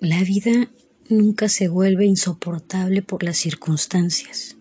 La 0.00 0.22
vida 0.22 0.70
nunca 1.08 1.48
se 1.48 1.66
vuelve 1.66 2.06
insoportable 2.06 3.02
por 3.02 3.24
las 3.24 3.36
circunstancias, 3.36 4.56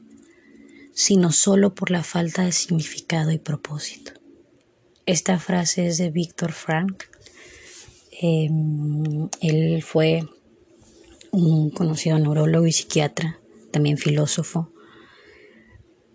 sino 0.96 1.32
solo 1.32 1.76
por 1.76 1.92
la 1.92 2.04
falta 2.04 2.44
de 2.44 2.52
significado 2.52 3.30
y 3.30 3.38
propósito. 3.38 4.14
Esta 5.06 5.38
frase 5.38 5.86
es 5.86 6.00
de 6.00 6.10
Víctor 6.10 6.54
Frank. 6.54 7.04
Em, 8.20 9.30
él 9.40 9.84
fue 9.84 10.28
un 11.32 11.70
conocido 11.70 12.18
neurólogo 12.18 12.66
y 12.66 12.72
psiquiatra, 12.72 13.40
también 13.70 14.00
filósofo, 14.00 14.72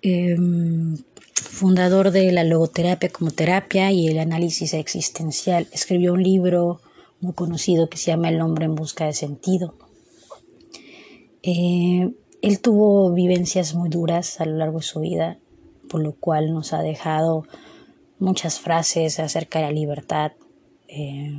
em, 0.00 0.96
fundador 1.34 2.10
de 2.10 2.32
la 2.32 2.42
logoterapia 2.42 3.08
como 3.08 3.30
terapia 3.30 3.92
y 3.92 4.08
el 4.08 4.18
análisis 4.18 4.74
existencial. 4.74 5.68
Escribió 5.70 6.12
un 6.12 6.24
libro 6.24 6.80
muy 7.22 7.32
conocido 7.34 7.88
que 7.88 7.96
se 7.96 8.10
llama 8.10 8.28
El 8.28 8.40
hombre 8.40 8.66
en 8.66 8.74
busca 8.74 9.06
de 9.06 9.12
sentido. 9.12 9.74
Eh, 11.42 12.12
él 12.42 12.60
tuvo 12.60 13.12
vivencias 13.12 13.74
muy 13.74 13.88
duras 13.88 14.40
a 14.40 14.44
lo 14.44 14.56
largo 14.56 14.78
de 14.78 14.84
su 14.84 15.00
vida, 15.00 15.38
por 15.88 16.02
lo 16.02 16.14
cual 16.14 16.52
nos 16.52 16.72
ha 16.72 16.82
dejado 16.82 17.44
muchas 18.18 18.60
frases 18.60 19.20
acerca 19.20 19.60
de 19.60 19.66
la 19.66 19.72
libertad. 19.72 20.32
Eh, 20.88 21.38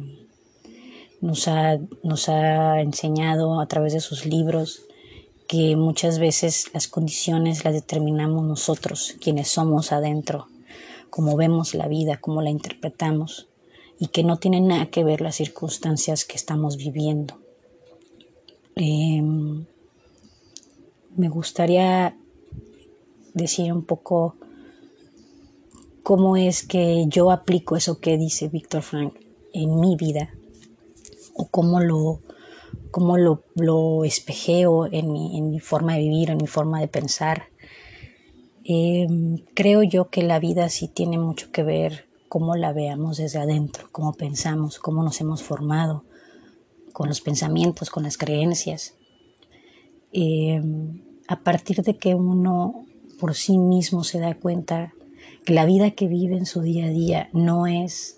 nos, 1.19 1.47
ha, 1.49 1.77
nos 2.01 2.29
ha 2.29 2.79
enseñado 2.81 3.59
a 3.59 3.67
través 3.67 3.93
de 3.93 3.99
sus 3.99 4.25
libros 4.25 4.83
que 5.47 5.75
muchas 5.75 6.17
veces 6.17 6.67
las 6.73 6.87
condiciones 6.87 7.65
las 7.65 7.73
determinamos 7.73 8.45
nosotros, 8.45 9.15
quienes 9.21 9.49
somos 9.49 9.91
adentro, 9.91 10.47
cómo 11.09 11.35
vemos 11.35 11.75
la 11.75 11.89
vida, 11.89 12.17
cómo 12.21 12.41
la 12.41 12.49
interpretamos 12.49 13.47
y 14.03 14.07
que 14.07 14.25
no 14.25 14.35
tiene 14.35 14.59
nada 14.59 14.87
que 14.87 15.05
ver 15.05 15.21
las 15.21 15.35
circunstancias 15.35 16.25
que 16.25 16.35
estamos 16.35 16.75
viviendo. 16.75 17.39
Em, 18.75 19.65
me 21.15 21.29
gustaría 21.29 22.13
decir 23.33 23.71
un 23.71 23.85
poco 23.85 24.35
cómo 26.03 26.35
es 26.35 26.67
que 26.67 27.05
yo 27.07 27.31
aplico 27.31 27.77
eso 27.77 28.01
que 28.01 28.17
dice 28.17 28.49
Víctor 28.49 28.81
Frank 28.81 29.13
en 29.53 29.79
mi 29.79 29.95
vida 29.95 30.33
o 31.33 31.47
cómo 31.47 31.79
lo, 31.79 32.19
cómo 32.91 33.17
lo, 33.17 33.45
lo 33.55 34.03
espejeo 34.03 34.85
en 34.87 35.13
mi, 35.13 35.37
en 35.37 35.49
mi, 35.49 35.61
forma 35.61 35.93
de 35.93 35.99
vivir, 35.99 36.29
en 36.29 36.39
mi 36.39 36.47
forma 36.47 36.81
de 36.81 36.89
pensar. 36.89 37.45
Em, 38.65 39.37
creo 39.53 39.81
yo 39.81 40.09
que 40.09 40.23
la 40.23 40.39
vida 40.39 40.67
sí 40.67 40.89
tiene 40.89 41.17
mucho 41.17 41.53
que 41.53 41.63
ver 41.63 42.12
cómo 42.33 42.55
la 42.55 42.73
veamos 42.73 43.17
desde 43.17 43.37
adentro, 43.37 43.89
cómo 43.91 44.13
pensamos, 44.13 44.79
cómo 44.79 45.03
nos 45.03 45.21
hemos 45.21 45.43
formado, 45.43 46.03
con 46.91 47.07
los 47.07 47.21
pensamientos, 47.21 47.91
con 47.91 48.01
las 48.01 48.17
creencias. 48.17 48.95
Eh, 50.13 50.59
a 51.27 51.41
partir 51.41 51.83
de 51.83 51.95
que 51.95 52.15
uno 52.15 52.87
por 53.19 53.35
sí 53.35 53.59
mismo 53.59 54.03
se 54.03 54.19
da 54.19 54.33
cuenta 54.33 54.95
que 55.45 55.53
la 55.53 55.67
vida 55.67 55.91
que 55.91 56.07
vive 56.07 56.35
en 56.35 56.47
su 56.47 56.61
día 56.61 56.85
a 56.85 56.89
día 56.89 57.29
no 57.33 57.67
es 57.67 58.17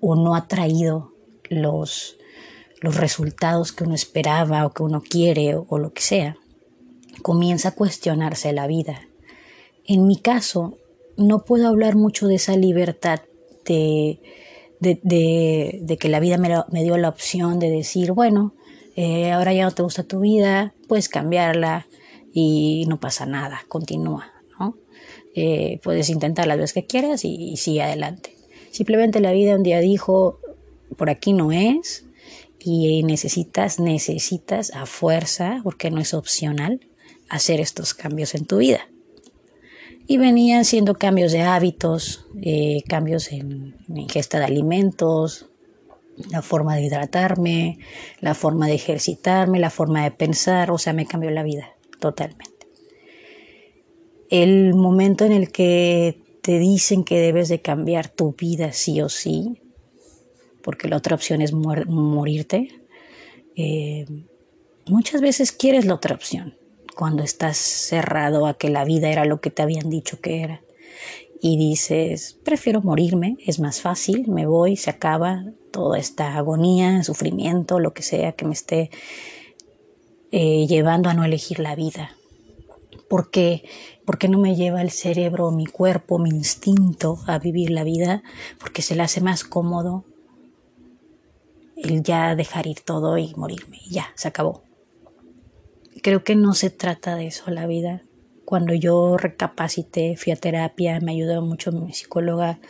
o 0.00 0.16
no 0.16 0.34
ha 0.34 0.48
traído 0.48 1.12
los, 1.50 2.16
los 2.80 2.96
resultados 2.96 3.72
que 3.72 3.84
uno 3.84 3.94
esperaba 3.94 4.64
o 4.64 4.72
que 4.72 4.84
uno 4.84 5.02
quiere 5.02 5.54
o, 5.54 5.66
o 5.68 5.76
lo 5.76 5.92
que 5.92 6.00
sea, 6.00 6.38
comienza 7.20 7.68
a 7.68 7.74
cuestionarse 7.74 8.54
la 8.54 8.66
vida. 8.66 9.02
En 9.84 10.06
mi 10.06 10.16
caso, 10.16 10.78
no 11.16 11.44
puedo 11.44 11.68
hablar 11.68 11.96
mucho 11.96 12.26
de 12.26 12.36
esa 12.36 12.56
libertad 12.56 13.20
de, 13.64 14.20
de, 14.80 15.96
que 15.98 16.08
la 16.08 16.20
vida 16.20 16.38
me, 16.38 16.82
dio 16.82 16.96
la 16.96 17.08
opción 17.08 17.58
de 17.58 17.70
decir, 17.70 18.12
bueno, 18.12 18.54
eh, 18.96 19.32
ahora 19.32 19.52
ya 19.52 19.64
no 19.64 19.70
te 19.70 19.82
gusta 19.82 20.04
tu 20.04 20.20
vida, 20.20 20.74
puedes 20.88 21.08
cambiarla 21.08 21.86
y 22.32 22.84
no 22.88 23.00
pasa 23.00 23.26
nada, 23.26 23.64
continúa, 23.68 24.32
¿no? 24.58 24.76
Eh, 25.34 25.80
puedes 25.82 26.10
intentar 26.10 26.46
las 26.46 26.58
veces 26.58 26.74
que 26.74 26.86
quieras 26.86 27.24
y 27.24 27.56
sigue 27.56 27.82
adelante. 27.82 28.36
Simplemente 28.70 29.20
la 29.20 29.32
vida 29.32 29.54
un 29.54 29.62
día 29.62 29.80
dijo, 29.80 30.38
por 30.96 31.10
aquí 31.10 31.32
no 31.32 31.52
es 31.52 32.06
y 32.58 33.02
necesitas, 33.02 33.78
necesitas 33.78 34.72
a 34.74 34.86
fuerza, 34.86 35.60
porque 35.64 35.90
no 35.90 36.00
es 36.00 36.14
opcional, 36.14 36.80
hacer 37.28 37.60
estos 37.60 37.94
cambios 37.94 38.34
en 38.34 38.46
tu 38.46 38.58
vida 38.58 38.88
y 40.06 40.18
venían 40.18 40.64
siendo 40.64 40.94
cambios 40.94 41.32
de 41.32 41.42
hábitos, 41.42 42.26
eh, 42.42 42.82
cambios 42.88 43.32
en, 43.32 43.76
ingesta 43.88 44.38
de 44.38 44.44
alimentos, 44.44 45.48
la 46.30 46.42
forma 46.42 46.76
de 46.76 46.82
hidratarme, 46.82 47.78
la 48.20 48.34
forma 48.34 48.66
de 48.66 48.74
ejercitarme, 48.74 49.58
la 49.58 49.70
forma 49.70 50.04
de 50.04 50.10
pensar, 50.10 50.70
o 50.70 50.78
sea, 50.78 50.92
me 50.92 51.06
cambió 51.06 51.30
la 51.30 51.42
vida 51.42 51.74
totalmente. 51.98 52.68
El 54.30 54.74
momento 54.74 55.24
en 55.24 55.32
el 55.32 55.50
que 55.50 56.20
te 56.42 56.58
dicen 56.58 57.04
que 57.04 57.18
debes 57.18 57.48
de 57.48 57.60
cambiar 57.60 58.08
tu 58.08 58.34
vida 58.34 58.72
sí 58.72 59.00
o 59.00 59.08
sí, 59.08 59.60
porque 60.62 60.88
la 60.88 60.96
otra 60.96 61.14
opción 61.14 61.40
es 61.40 61.52
morirte, 61.52 62.80
eh, 63.56 64.06
muchas 64.86 65.20
veces 65.20 65.52
quieres 65.52 65.84
la 65.84 65.94
otra 65.94 66.14
opción, 66.14 66.54
cuando 66.94 67.22
estás 67.22 67.56
cerrado 67.56 68.46
a 68.46 68.54
que 68.54 68.70
la 68.70 68.84
vida 68.84 69.10
era 69.10 69.24
lo 69.24 69.40
que 69.40 69.50
te 69.50 69.62
habían 69.62 69.90
dicho 69.90 70.20
que 70.20 70.42
era. 70.42 70.60
Y 71.40 71.58
dices, 71.58 72.38
prefiero 72.44 72.80
morirme, 72.80 73.36
es 73.44 73.60
más 73.60 73.80
fácil, 73.80 74.28
me 74.28 74.46
voy, 74.46 74.76
se 74.76 74.90
acaba 74.90 75.44
toda 75.70 75.98
esta 75.98 76.36
agonía, 76.36 77.02
sufrimiento, 77.02 77.80
lo 77.80 77.92
que 77.92 78.02
sea 78.02 78.32
que 78.32 78.46
me 78.46 78.54
esté 78.54 78.90
eh, 80.30 80.66
llevando 80.66 81.10
a 81.10 81.14
no 81.14 81.24
elegir 81.24 81.58
la 81.58 81.74
vida. 81.74 82.16
¿Por 83.08 83.30
qué? 83.30 83.64
Porque 84.06 84.28
no 84.28 84.38
me 84.38 84.56
lleva 84.56 84.80
el 84.80 84.90
cerebro, 84.90 85.50
mi 85.50 85.66
cuerpo, 85.66 86.18
mi 86.18 86.30
instinto 86.30 87.18
a 87.26 87.38
vivir 87.38 87.70
la 87.70 87.84
vida, 87.84 88.22
porque 88.58 88.80
se 88.80 88.94
le 88.94 89.02
hace 89.02 89.20
más 89.20 89.44
cómodo 89.44 90.04
el 91.76 92.02
ya 92.02 92.34
dejar 92.34 92.66
ir 92.66 92.80
todo 92.80 93.18
y 93.18 93.34
morirme. 93.34 93.80
Y 93.84 93.90
ya, 93.90 94.06
se 94.14 94.28
acabó 94.28 94.62
creo 96.04 96.22
que 96.22 96.36
no 96.36 96.52
se 96.52 96.68
trata 96.68 97.16
de 97.16 97.28
eso 97.28 97.50
la 97.50 97.66
vida. 97.66 98.02
Cuando 98.44 98.74
yo 98.74 99.16
recapacité, 99.16 100.18
fui 100.18 100.34
a 100.34 100.36
terapia, 100.36 101.00
me 101.00 101.12
ayudó 101.12 101.40
mucho 101.40 101.72
mi 101.72 101.94
psicóloga 101.94 102.60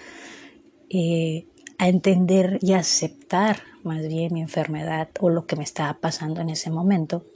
eh, 0.89 1.49
a 1.77 1.89
entender 1.89 2.61
y 2.62 2.75
aceptar 2.75 3.59
más 3.83 4.06
bien 4.06 4.33
mi 4.33 4.41
enfermedad 4.41 5.09
o 5.19 5.31
lo 5.31 5.47
que 5.47 5.56
me 5.56 5.65
estaba 5.65 5.94
pasando 5.94 6.43
en 6.43 6.50
ese 6.50 6.71
momento 6.71 7.27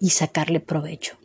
y 0.00 0.10
sacarle 0.10 0.60
provecho. 0.60 1.16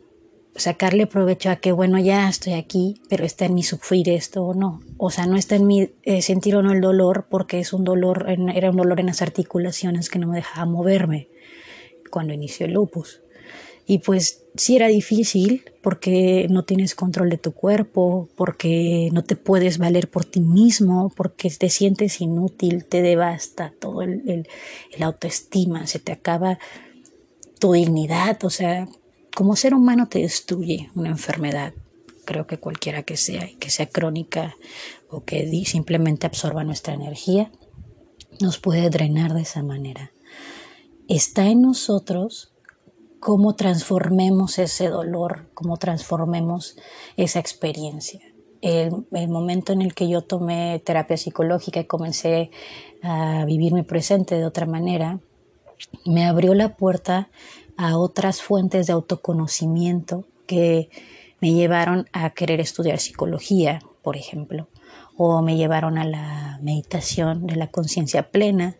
Sacarle 0.56 1.06
provecho 1.06 1.50
a 1.50 1.56
que, 1.56 1.72
bueno, 1.72 1.98
ya 1.98 2.30
estoy 2.30 2.54
aquí, 2.54 3.02
pero 3.10 3.26
está 3.26 3.44
en 3.44 3.54
mi 3.54 3.62
sufrir 3.62 4.08
esto 4.08 4.42
o 4.42 4.54
no. 4.54 4.80
O 4.96 5.10
sea, 5.10 5.26
no 5.26 5.36
está 5.36 5.56
en 5.56 5.66
mi 5.66 5.90
eh, 6.04 6.22
sentir 6.22 6.56
o 6.56 6.62
no 6.62 6.72
el 6.72 6.80
dolor 6.80 7.26
porque 7.28 7.58
es 7.58 7.74
un 7.74 7.84
dolor, 7.84 8.24
era 8.54 8.70
un 8.70 8.76
dolor 8.78 9.00
en 9.00 9.06
las 9.06 9.20
articulaciones 9.20 10.08
que 10.08 10.18
no 10.18 10.28
me 10.28 10.36
dejaba 10.36 10.64
moverme 10.64 11.28
cuando 12.10 12.32
inició 12.32 12.64
el 12.64 12.72
lupus. 12.72 13.20
Y 13.86 13.98
pues 13.98 14.44
sí 14.56 14.76
era 14.76 14.88
difícil 14.88 15.64
porque 15.82 16.46
no 16.48 16.64
tienes 16.64 16.94
control 16.94 17.28
de 17.28 17.38
tu 17.38 17.52
cuerpo, 17.52 18.28
porque 18.34 19.10
no 19.12 19.22
te 19.24 19.36
puedes 19.36 19.78
valer 19.78 20.10
por 20.10 20.24
ti 20.24 20.40
mismo, 20.40 21.12
porque 21.14 21.50
te 21.50 21.68
sientes 21.68 22.20
inútil, 22.20 22.86
te 22.86 23.02
devasta 23.02 23.74
todo 23.78 24.02
el, 24.02 24.46
el, 24.90 25.02
autoestima, 25.02 25.86
se 25.86 25.98
te 25.98 26.12
acaba 26.12 26.58
tu 27.58 27.72
dignidad, 27.72 28.42
o 28.44 28.50
sea, 28.50 28.88
como 29.34 29.56
ser 29.56 29.74
humano 29.74 30.08
te 30.08 30.20
destruye 30.20 30.90
una 30.94 31.10
enfermedad, 31.10 31.74
creo 32.24 32.46
que 32.46 32.58
cualquiera 32.58 33.02
que 33.02 33.16
sea, 33.18 33.50
que 33.58 33.70
sea 33.70 33.86
crónica 33.86 34.56
o 35.10 35.24
que 35.24 35.46
simplemente 35.66 36.26
absorba 36.26 36.64
nuestra 36.64 36.94
energía, 36.94 37.52
nos 38.40 38.58
puede 38.58 38.88
drenar 38.88 39.34
de 39.34 39.42
esa 39.42 39.62
manera. 39.62 40.12
Está 41.06 41.48
en 41.48 41.60
nosotros 41.60 42.53
cómo 43.24 43.54
transformemos 43.54 44.58
ese 44.58 44.90
dolor, 44.90 45.48
cómo 45.54 45.78
transformemos 45.78 46.76
esa 47.16 47.40
experiencia. 47.40 48.20
El, 48.60 48.92
momento 49.28 49.72
en 49.72 49.80
el 49.80 49.94
que 49.94 50.10
yo 50.10 50.20
tomé 50.20 50.82
terapia 50.84 51.16
psicológica 51.16 51.80
y 51.80 51.86
comencé 51.86 52.50
a 53.02 53.46
vivir 53.46 53.72
mi 53.72 53.82
presente 53.82 54.36
de 54.36 54.44
otra 54.44 54.66
manera, 54.66 55.20
me 56.04 56.26
abrió 56.26 56.52
la 56.52 56.76
puerta 56.76 57.30
a 57.78 57.96
otras 57.96 58.42
fuentes 58.42 58.88
de 58.88 58.92
autoconocimiento 58.92 60.26
que 60.46 60.90
me 61.40 61.54
llevaron 61.54 62.06
a 62.12 62.28
querer 62.28 62.60
estudiar 62.60 62.98
psicología, 62.98 63.80
por 64.02 64.18
ejemplo, 64.18 64.68
o 65.16 65.40
me 65.40 65.56
llevaron 65.56 65.96
a 65.96 66.04
la 66.04 66.58
meditación 66.60 67.46
de 67.46 67.56
la 67.56 67.70
conciencia 67.70 68.30
plena. 68.30 68.76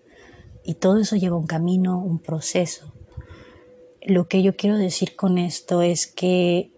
Y 0.64 0.74
todo 0.74 1.00
eso 1.00 1.16
lleva 1.16 1.38
un 1.38 1.46
camino, 1.46 1.98
un 1.98 2.18
proceso. 2.18 2.92
Lo 4.04 4.28
que 4.28 4.42
yo 4.42 4.54
quiero 4.54 4.76
decir 4.76 5.16
con 5.16 5.38
esto 5.38 5.80
es 5.80 6.06
que 6.06 6.70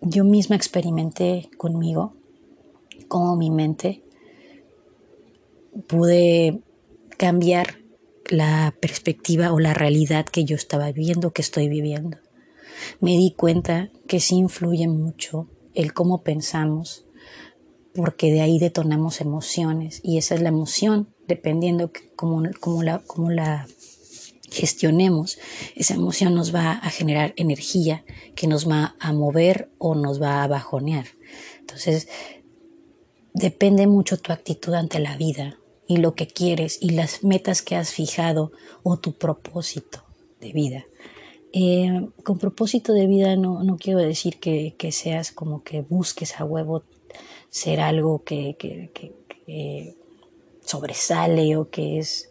yo 0.00 0.24
misma 0.24 0.56
experimenté 0.56 1.48
conmigo 1.56 2.16
cómo 3.06 3.36
mi 3.36 3.48
mente 3.48 4.02
pude 5.86 6.60
cambiar 7.16 7.78
la 8.28 8.74
perspectiva 8.80 9.52
o 9.52 9.60
la 9.60 9.72
realidad 9.72 10.24
que 10.24 10.44
yo 10.44 10.56
estaba 10.56 10.90
viviendo, 10.90 11.32
que 11.32 11.42
estoy 11.42 11.68
viviendo. 11.68 12.18
Me 12.98 13.12
di 13.12 13.32
cuenta 13.36 13.88
que 14.08 14.18
sí 14.18 14.34
influye 14.34 14.88
mucho 14.88 15.48
el 15.74 15.92
cómo 15.92 16.24
pensamos, 16.24 17.04
porque 17.94 18.32
de 18.32 18.40
ahí 18.40 18.58
detonamos 18.58 19.20
emociones 19.20 20.00
y 20.02 20.18
esa 20.18 20.34
es 20.34 20.42
la 20.42 20.48
emoción, 20.48 21.08
dependiendo 21.28 21.92
cómo, 22.16 22.42
cómo, 22.58 22.82
la, 22.82 22.98
cómo 23.06 23.30
la 23.30 23.68
gestionemos, 24.50 25.38
esa 25.76 25.94
emoción 25.94 26.34
nos 26.34 26.54
va 26.54 26.72
a 26.72 26.90
generar 26.90 27.34
energía 27.36 28.04
que 28.34 28.46
nos 28.46 28.68
va 28.68 28.96
a 28.98 29.12
mover 29.12 29.70
o 29.78 29.94
nos 29.94 30.20
va 30.20 30.42
a 30.42 30.48
bajonear. 30.48 31.06
Entonces, 31.60 32.08
depende 33.32 33.86
mucho 33.86 34.18
tu 34.18 34.32
actitud 34.32 34.74
ante 34.74 34.98
la 34.98 35.16
vida 35.16 35.58
y 35.86 35.96
lo 35.98 36.14
que 36.14 36.26
quieres 36.26 36.78
y 36.80 36.90
las 36.90 37.24
metas 37.24 37.62
que 37.62 37.76
has 37.76 37.92
fijado 37.92 38.52
o 38.82 38.98
tu 38.98 39.12
propósito 39.12 40.04
de 40.40 40.52
vida. 40.52 40.86
Eh, 41.52 42.08
con 42.22 42.38
propósito 42.38 42.92
de 42.92 43.08
vida 43.08 43.34
no, 43.34 43.64
no 43.64 43.76
quiero 43.76 43.98
decir 43.98 44.38
que, 44.38 44.76
que, 44.78 44.92
seas 44.92 45.32
como 45.32 45.64
que 45.64 45.80
busques 45.80 46.40
a 46.40 46.44
huevo 46.44 46.84
ser 47.48 47.80
algo 47.80 48.22
que, 48.22 48.54
que, 48.56 48.90
que 48.92 49.96
sobresale 50.64 51.56
o 51.56 51.68
que 51.68 51.98
es 51.98 52.30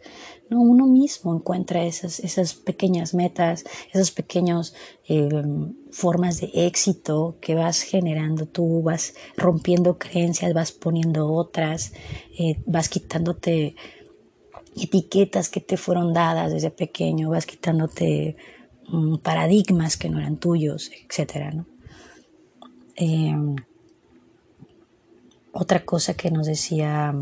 no, 0.49 0.61
uno 0.61 0.87
mismo 0.87 1.35
encuentra 1.35 1.83
esas, 1.83 2.19
esas 2.19 2.55
pequeñas 2.55 3.13
metas, 3.13 3.65
esas 3.93 4.09
pequeñas 4.09 4.73
eh, 5.07 5.29
formas 5.91 6.41
de 6.41 6.49
éxito 6.53 7.37
que 7.39 7.53
vas 7.53 7.81
generando 7.81 8.47
tú, 8.47 8.81
vas 8.81 9.13
rompiendo 9.37 9.99
creencias, 9.99 10.53
vas 10.53 10.71
poniendo 10.71 11.31
otras, 11.31 11.93
eh, 12.37 12.59
vas 12.65 12.89
quitándote 12.89 13.75
etiquetas 14.75 15.49
que 15.49 15.61
te 15.61 15.77
fueron 15.77 16.13
dadas 16.13 16.51
desde 16.51 16.71
pequeño, 16.71 17.29
vas 17.29 17.45
quitándote 17.45 18.35
mm, 18.87 19.17
paradigmas 19.17 19.97
que 19.97 20.09
no 20.09 20.17
eran 20.17 20.37
tuyos, 20.37 20.89
etc. 20.91 21.63
Em, 22.95 23.55
otra 25.51 25.85
cosa 25.85 26.15
que 26.15 26.31
nos 26.31 26.47
decía 26.47 27.13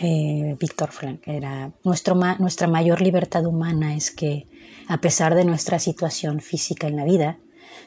eh, 0.00 0.56
Víctor 0.58 0.90
Frank 0.90 1.22
era 1.26 1.72
nuestro, 1.84 2.14
nuestra 2.14 2.66
mayor 2.66 3.00
libertad 3.00 3.44
humana 3.46 3.94
es 3.94 4.10
que 4.10 4.48
a 4.88 5.00
pesar 5.00 5.34
de 5.34 5.44
nuestra 5.44 5.78
situación 5.78 6.40
física 6.40 6.86
en 6.86 6.96
la 6.96 7.04
vida, 7.04 7.38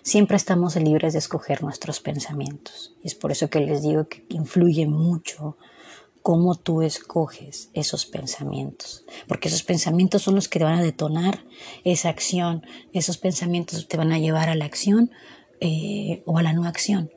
siempre 0.01 0.37
estamos 0.37 0.75
libres 0.75 1.13
de 1.13 1.19
escoger 1.19 1.63
nuestros 1.63 1.99
pensamientos. 1.99 2.95
Y 3.03 3.07
es 3.07 3.15
por 3.15 3.31
eso 3.31 3.49
que 3.49 3.59
les 3.59 3.81
digo 3.81 4.07
que 4.07 4.25
influye 4.29 4.87
mucho 4.87 5.57
cómo 6.21 6.55
tú 6.55 6.81
escoges 6.81 7.69
esos 7.73 8.07
pensamientos, 8.07 9.05
porque 9.27 9.47
esos 9.47 9.61
pensamientos 9.61 10.23
son 10.23 10.33
los 10.33 10.47
que 10.47 10.57
te 10.57 10.65
van 10.65 10.79
a 10.79 10.83
detonar 10.83 11.45
esa 11.83 12.09
acción, 12.09 12.65
esos 12.93 13.17
pensamientos 13.17 13.87
te 13.87 13.97
van 13.97 14.11
a 14.11 14.17
llevar 14.17 14.49
a 14.49 14.55
la 14.55 14.65
acción 14.65 15.11
eh, 15.59 16.23
o 16.25 16.39
a 16.39 16.43
la 16.43 16.53
no 16.53 16.65
acción. 16.65 17.11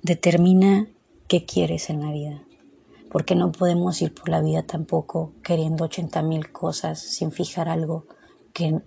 Determina 0.00 0.88
qué 1.26 1.44
quieres 1.44 1.90
en 1.90 2.00
la 2.00 2.10
vida 2.10 2.47
porque 3.10 3.34
no 3.34 3.52
podemos 3.52 4.00
ir 4.02 4.14
por 4.14 4.28
la 4.28 4.40
vida 4.40 4.62
tampoco 4.62 5.32
queriendo 5.42 5.84
80 5.84 6.22
mil 6.22 6.52
cosas 6.52 7.00
sin 7.00 7.32
fijar 7.32 7.68
algo 7.68 8.06
que, 8.52 8.80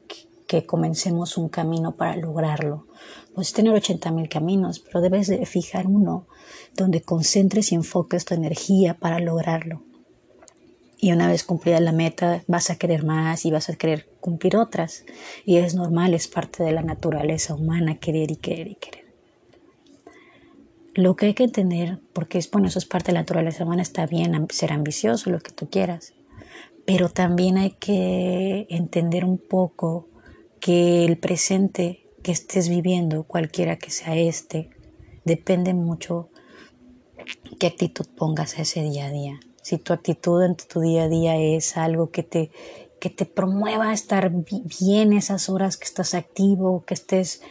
que, 0.47 0.65
comencemos 0.65 1.37
un 1.37 1.49
camino 1.49 1.95
para 1.95 2.15
lograrlo. 2.15 2.87
Puedes 3.33 3.53
tener 3.53 3.73
80 3.73 4.11
mil 4.11 4.29
caminos, 4.29 4.79
pero 4.79 5.01
debes 5.01 5.27
de 5.27 5.45
fijar 5.45 5.87
uno 5.87 6.27
donde 6.75 7.01
concentres 7.01 7.71
y 7.71 7.75
enfoques 7.75 8.25
tu 8.25 8.33
energía 8.33 8.97
para 8.97 9.19
lograrlo. 9.19 9.83
Y 10.97 11.11
una 11.13 11.27
vez 11.27 11.43
cumplida 11.43 11.79
la 11.79 11.91
meta, 11.93 12.43
vas 12.47 12.69
a 12.69 12.75
querer 12.75 13.03
más 13.03 13.45
y 13.45 13.51
vas 13.51 13.69
a 13.69 13.75
querer 13.75 14.07
cumplir 14.19 14.55
otras. 14.55 15.03
Y 15.45 15.57
es 15.57 15.73
normal, 15.73 16.13
es 16.13 16.27
parte 16.27 16.63
de 16.63 16.73
la 16.73 16.83
naturaleza 16.83 17.55
humana 17.55 17.97
querer 17.97 18.29
y 18.29 18.35
querer 18.35 18.67
y 18.67 18.75
querer. 18.75 19.10
Lo 20.93 21.15
que 21.15 21.27
hay 21.27 21.33
que 21.33 21.43
entender, 21.43 21.99
porque 22.13 22.37
es, 22.37 22.51
bueno, 22.51 22.67
eso 22.67 22.79
es 22.79 22.85
parte 22.85 23.07
de 23.07 23.13
la 23.13 23.21
naturaleza 23.21 23.63
humana, 23.63 23.81
está 23.81 24.05
bien 24.05 24.47
ser 24.49 24.73
ambicioso, 24.73 25.29
lo 25.29 25.39
que 25.39 25.51
tú 25.51 25.69
quieras, 25.69 26.13
pero 26.85 27.09
también 27.09 27.57
hay 27.57 27.71
que 27.71 28.67
entender 28.69 29.23
un 29.23 29.37
poco 29.37 30.09
que 30.59 31.05
el 31.05 31.17
presente 31.17 32.05
que 32.23 32.31
estés 32.31 32.69
viviendo, 32.69 33.23
cualquiera 33.23 33.77
que 33.77 33.89
sea 33.89 34.15
este, 34.15 34.69
depende 35.23 35.73
mucho 35.73 36.29
qué 37.59 37.67
actitud 37.67 38.05
pongas 38.15 38.57
a 38.57 38.63
ese 38.63 38.81
día 38.83 39.05
a 39.05 39.11
día. 39.11 39.39
Si 39.61 39.77
tu 39.77 39.93
actitud 39.93 40.43
en 40.43 40.55
tu 40.55 40.81
día 40.81 41.03
a 41.03 41.07
día 41.09 41.37
es 41.37 41.77
algo 41.77 42.11
que 42.11 42.23
te, 42.23 42.51
que 42.99 43.09
te 43.09 43.25
promueva 43.25 43.89
a 43.89 43.93
estar 43.93 44.31
bien 44.79 45.13
esas 45.13 45.49
horas 45.49 45.77
que 45.77 45.85
estás 45.85 46.13
activo, 46.13 46.83
que 46.85 46.95
estés 46.95 47.41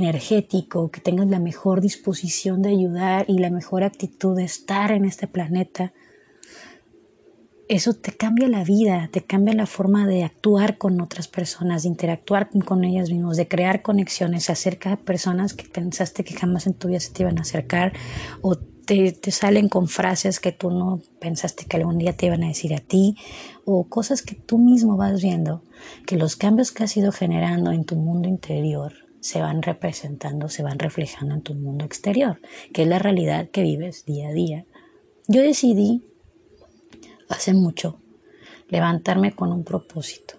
energético, 0.00 0.90
que 0.90 1.00
tengas 1.00 1.28
la 1.28 1.38
mejor 1.38 1.80
disposición 1.80 2.62
de 2.62 2.70
ayudar 2.70 3.24
y 3.28 3.38
la 3.38 3.50
mejor 3.50 3.84
actitud 3.84 4.36
de 4.36 4.44
estar 4.44 4.90
en 4.90 5.04
este 5.04 5.26
planeta, 5.26 5.92
eso 7.70 7.94
te 7.94 8.10
cambia 8.10 8.48
la 8.48 8.64
vida, 8.64 9.08
te 9.12 9.22
cambia 9.22 9.54
la 9.54 9.64
forma 9.64 10.04
de 10.04 10.24
actuar 10.24 10.76
con 10.76 11.00
otras 11.00 11.28
personas, 11.28 11.84
de 11.84 11.88
interactuar 11.90 12.50
con 12.66 12.82
ellas 12.82 13.10
mismas, 13.10 13.36
de 13.36 13.46
crear 13.46 13.80
conexiones 13.80 14.50
acerca 14.50 14.90
de 14.90 14.96
personas 14.96 15.54
que 15.54 15.68
pensaste 15.68 16.24
que 16.24 16.34
jamás 16.34 16.66
en 16.66 16.74
tu 16.74 16.88
vida 16.88 16.98
se 16.98 17.12
te 17.12 17.22
iban 17.22 17.38
a 17.38 17.42
acercar 17.42 17.92
o 18.42 18.56
te, 18.56 19.12
te, 19.12 19.30
salen 19.30 19.68
con 19.68 19.86
frases 19.86 20.40
que 20.40 20.50
tú 20.50 20.72
no 20.72 21.00
pensaste 21.20 21.66
que 21.66 21.76
algún 21.76 21.98
día 21.98 22.16
te 22.16 22.26
iban 22.26 22.42
a 22.42 22.48
decir 22.48 22.74
a 22.74 22.80
ti 22.80 23.14
o 23.64 23.84
cosas 23.84 24.22
que 24.22 24.34
tú 24.34 24.58
mismo 24.58 24.96
vas 24.96 25.22
viendo, 25.22 25.62
que 26.08 26.16
los 26.16 26.34
cambios 26.34 26.72
que 26.72 26.82
has 26.82 26.96
ido 26.96 27.12
generando 27.12 27.70
en 27.70 27.84
tu 27.84 27.94
mundo 27.94 28.28
interior 28.28 29.09
se 29.20 29.40
van 29.40 29.62
representando, 29.62 30.48
se 30.48 30.62
van 30.62 30.78
reflejando 30.78 31.34
en 31.34 31.42
tu 31.42 31.54
mundo 31.54 31.84
exterior, 31.84 32.40
que 32.72 32.82
es 32.82 32.88
la 32.88 32.98
realidad 32.98 33.50
que 33.50 33.62
vives 33.62 34.04
día 34.04 34.28
a 34.28 34.32
día. 34.32 34.64
Yo 35.28 35.42
decidí 35.42 36.02
hace 37.28 37.52
mucho 37.54 38.00
levantarme 38.68 39.32
con 39.32 39.52
un 39.52 39.64
propósito 39.64 40.34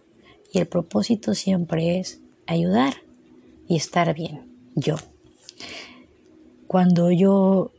y 0.51 0.59
el 0.59 0.67
propósito 0.67 1.33
siempre 1.33 1.99
es 1.99 2.19
ayudar 2.47 2.95
y 3.67 3.77
estar 3.77 4.13
bien, 4.13 4.51
yo. 4.75 4.95
Cuando 6.67 7.11
yo 7.11 7.71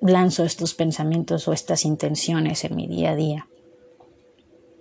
lanzo 0.00 0.44
estos 0.44 0.74
pensamientos 0.74 1.48
o 1.48 1.52
estas 1.52 1.84
intenciones 1.84 2.64
en 2.64 2.76
mi 2.76 2.86
día 2.86 3.10
a 3.10 3.16
día, 3.16 3.48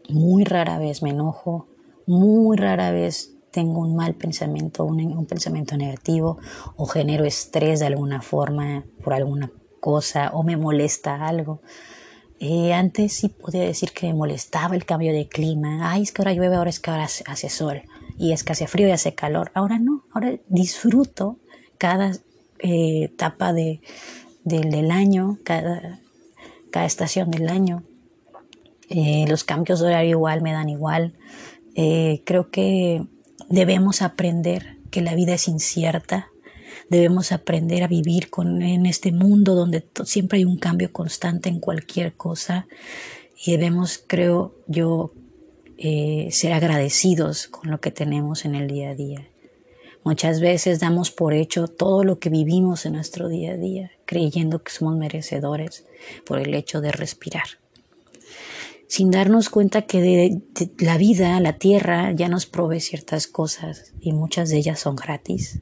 muy 0.09 0.43
rara 0.43 0.79
vez 0.79 1.01
me 1.01 1.09
enojo, 1.09 1.67
muy 2.05 2.57
rara 2.57 2.91
vez 2.91 3.33
tengo 3.51 3.81
un 3.81 3.95
mal 3.95 4.15
pensamiento, 4.15 4.85
un, 4.85 5.25
pensamiento 5.25 5.75
negativo 5.77 6.37
o 6.77 6.85
genero 6.85 7.25
estrés 7.25 7.81
de 7.81 7.87
alguna 7.87 8.21
forma 8.21 8.85
por 9.03 9.13
alguna 9.13 9.51
cosa 9.79 10.31
o 10.33 10.43
me 10.43 10.57
molesta 10.57 11.27
algo. 11.27 11.61
Eh, 12.39 12.73
antes 12.73 13.13
sí 13.13 13.27
podía 13.27 13.61
decir 13.61 13.91
que 13.91 14.07
me 14.07 14.13
molestaba 14.13 14.75
el 14.75 14.85
cambio 14.85 15.13
de 15.13 15.27
clima. 15.27 15.91
Ay, 15.91 16.03
es 16.03 16.11
que 16.11 16.21
ahora 16.21 16.33
llueve, 16.33 16.55
ahora 16.55 16.69
es 16.69 16.79
que 16.79 16.89
ahora 16.89 17.03
hace 17.03 17.49
sol. 17.49 17.83
Y 18.17 18.31
es 18.31 18.43
que 18.43 18.53
hace 18.53 18.67
frío 18.67 18.87
y 18.87 18.91
hace 18.91 19.13
calor. 19.13 19.51
Ahora 19.53 19.77
no, 19.77 20.05
ahora 20.11 20.33
disfruto 20.47 21.37
cada 21.77 22.11
eh, 22.59 23.03
etapa 23.03 23.53
de, 23.53 23.81
del 24.43 24.91
año, 24.91 25.37
cada, 25.43 25.99
cada 26.71 26.85
estación 26.85 27.29
del 27.29 27.49
año. 27.49 27.83
Eh, 28.89 29.25
los 29.27 29.43
cambios 29.43 29.79
de 29.79 29.87
horario 29.87 30.11
igual 30.11 30.41
me 30.41 30.51
dan 30.51 30.69
igual. 30.69 31.13
creo 32.25 32.49
que 32.49 33.05
Debemos 33.51 34.01
aprender 34.01 34.77
que 34.91 35.01
la 35.01 35.13
vida 35.13 35.33
es 35.33 35.49
incierta, 35.49 36.29
debemos 36.89 37.33
aprender 37.33 37.83
a 37.83 37.87
vivir 37.89 38.29
con, 38.29 38.61
en 38.61 38.85
este 38.85 39.11
mundo 39.11 39.55
donde 39.55 39.85
siempre 40.05 40.37
hay 40.37 40.45
un 40.45 40.57
cambio 40.57 40.93
constante 40.93 41.49
en 41.49 41.59
cualquier 41.59 42.13
cosa. 42.13 42.67
Y 43.45 43.51
debemos, 43.51 44.01
creo 44.07 44.55
yo, 44.67 45.11
eh, 45.77 46.29
ser 46.31 46.53
agradecidos 46.53 47.47
con 47.47 47.71
lo 47.71 47.81
que 47.81 47.91
tenemos 47.91 48.45
en 48.45 48.55
el 48.55 48.69
día 48.69 48.91
a 48.91 48.95
día. 48.95 49.27
Muchas 50.05 50.39
veces 50.39 50.79
damos 50.79 51.11
por 51.11 51.33
hecho 51.33 51.67
todo 51.67 52.05
lo 52.05 52.19
que 52.19 52.29
vivimos 52.29 52.85
en 52.85 52.93
nuestro 52.93 53.27
día 53.27 53.51
a 53.51 53.57
día, 53.57 53.91
creyendo 54.05 54.63
que 54.63 54.71
somos 54.71 54.95
merecedores 54.95 55.85
por 56.25 56.39
el 56.39 56.53
hecho 56.53 56.79
de 56.79 56.93
respirar 56.93 57.60
sin 58.91 59.09
darnos 59.09 59.47
cuenta 59.47 59.83
que 59.83 60.01
de, 60.01 60.41
la 60.77 60.97
vida, 60.97 61.39
la 61.39 61.53
tierra, 61.53 62.11
ya 62.11 62.27
nos 62.27 62.45
provee 62.45 62.81
ciertas 62.81 63.25
cosas 63.25 63.93
y 64.01 64.11
muchas 64.11 64.49
de 64.49 64.57
ellas 64.57 64.81
son 64.81 64.97
gratis. 64.97 65.61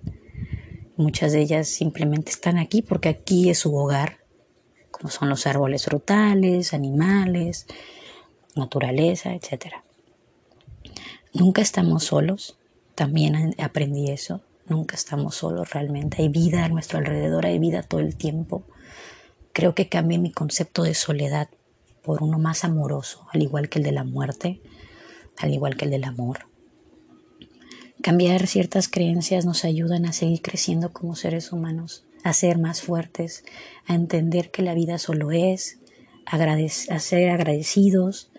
Muchas 0.98 1.34
de 1.34 1.42
ellas 1.42 1.68
simplemente 1.68 2.32
están 2.32 2.58
aquí 2.58 2.82
porque 2.82 3.08
aquí 3.08 3.52
es 3.52 3.60
su 3.60 3.76
hogar, 3.76 4.18
como 4.90 5.12
son 5.12 5.30
los 5.30 5.46
árboles 5.46 5.86
frutales, 5.86 6.74
animales, 6.74 7.68
naturaleza, 8.56 9.36
etc. 9.36 9.76
Nunca 11.32 11.62
estamos 11.62 12.06
solos, 12.06 12.58
también 12.96 13.54
aprendí 13.60 14.10
eso, 14.10 14.42
nunca 14.68 14.96
estamos 14.96 15.36
solos 15.36 15.70
realmente, 15.70 16.24
hay 16.24 16.30
vida 16.30 16.66
a 16.66 16.70
nuestro 16.70 16.98
alrededor, 16.98 17.46
hay 17.46 17.60
vida 17.60 17.84
todo 17.84 18.00
el 18.00 18.16
tiempo. 18.16 18.64
Creo 19.54 19.76
que 19.76 19.88
cambié 19.88 20.18
mi 20.18 20.32
concepto 20.32 20.82
de 20.82 20.96
soledad 20.96 21.48
por 22.04 22.24
uno 22.24 22.40
más 22.40 22.64
amoroso, 22.64 23.28
al 23.32 23.42
igual 23.42 23.70
que 23.70 23.80
el 23.80 23.86
de 23.86 23.92
la 23.92 24.04
muerte, 24.04 24.62
al 25.38 25.54
igual 25.54 25.78
que 25.78 25.86
el 25.86 25.92
del 25.92 26.04
amor. 26.04 26.48
Cambiar 28.02 28.48
ciertas 28.48 28.88
creencias 28.88 29.46
nos 29.46 29.66
ayudan 29.66 30.06
a 30.06 30.14
seguir 30.14 30.42
creciendo 30.42 30.94
como 30.94 31.16
seres 31.16 31.52
humanos, 31.52 32.06
a 32.24 32.34
ser 32.34 32.58
más 32.58 32.82
fuertes, 32.82 33.44
a 33.86 33.96
entender 33.96 34.52
que 34.52 34.62
la 34.62 34.74
vida 34.74 34.98
solo 34.98 35.32
es, 35.32 35.80
a 36.26 37.00
ser 37.00 37.30
agradecidos, 37.30 38.32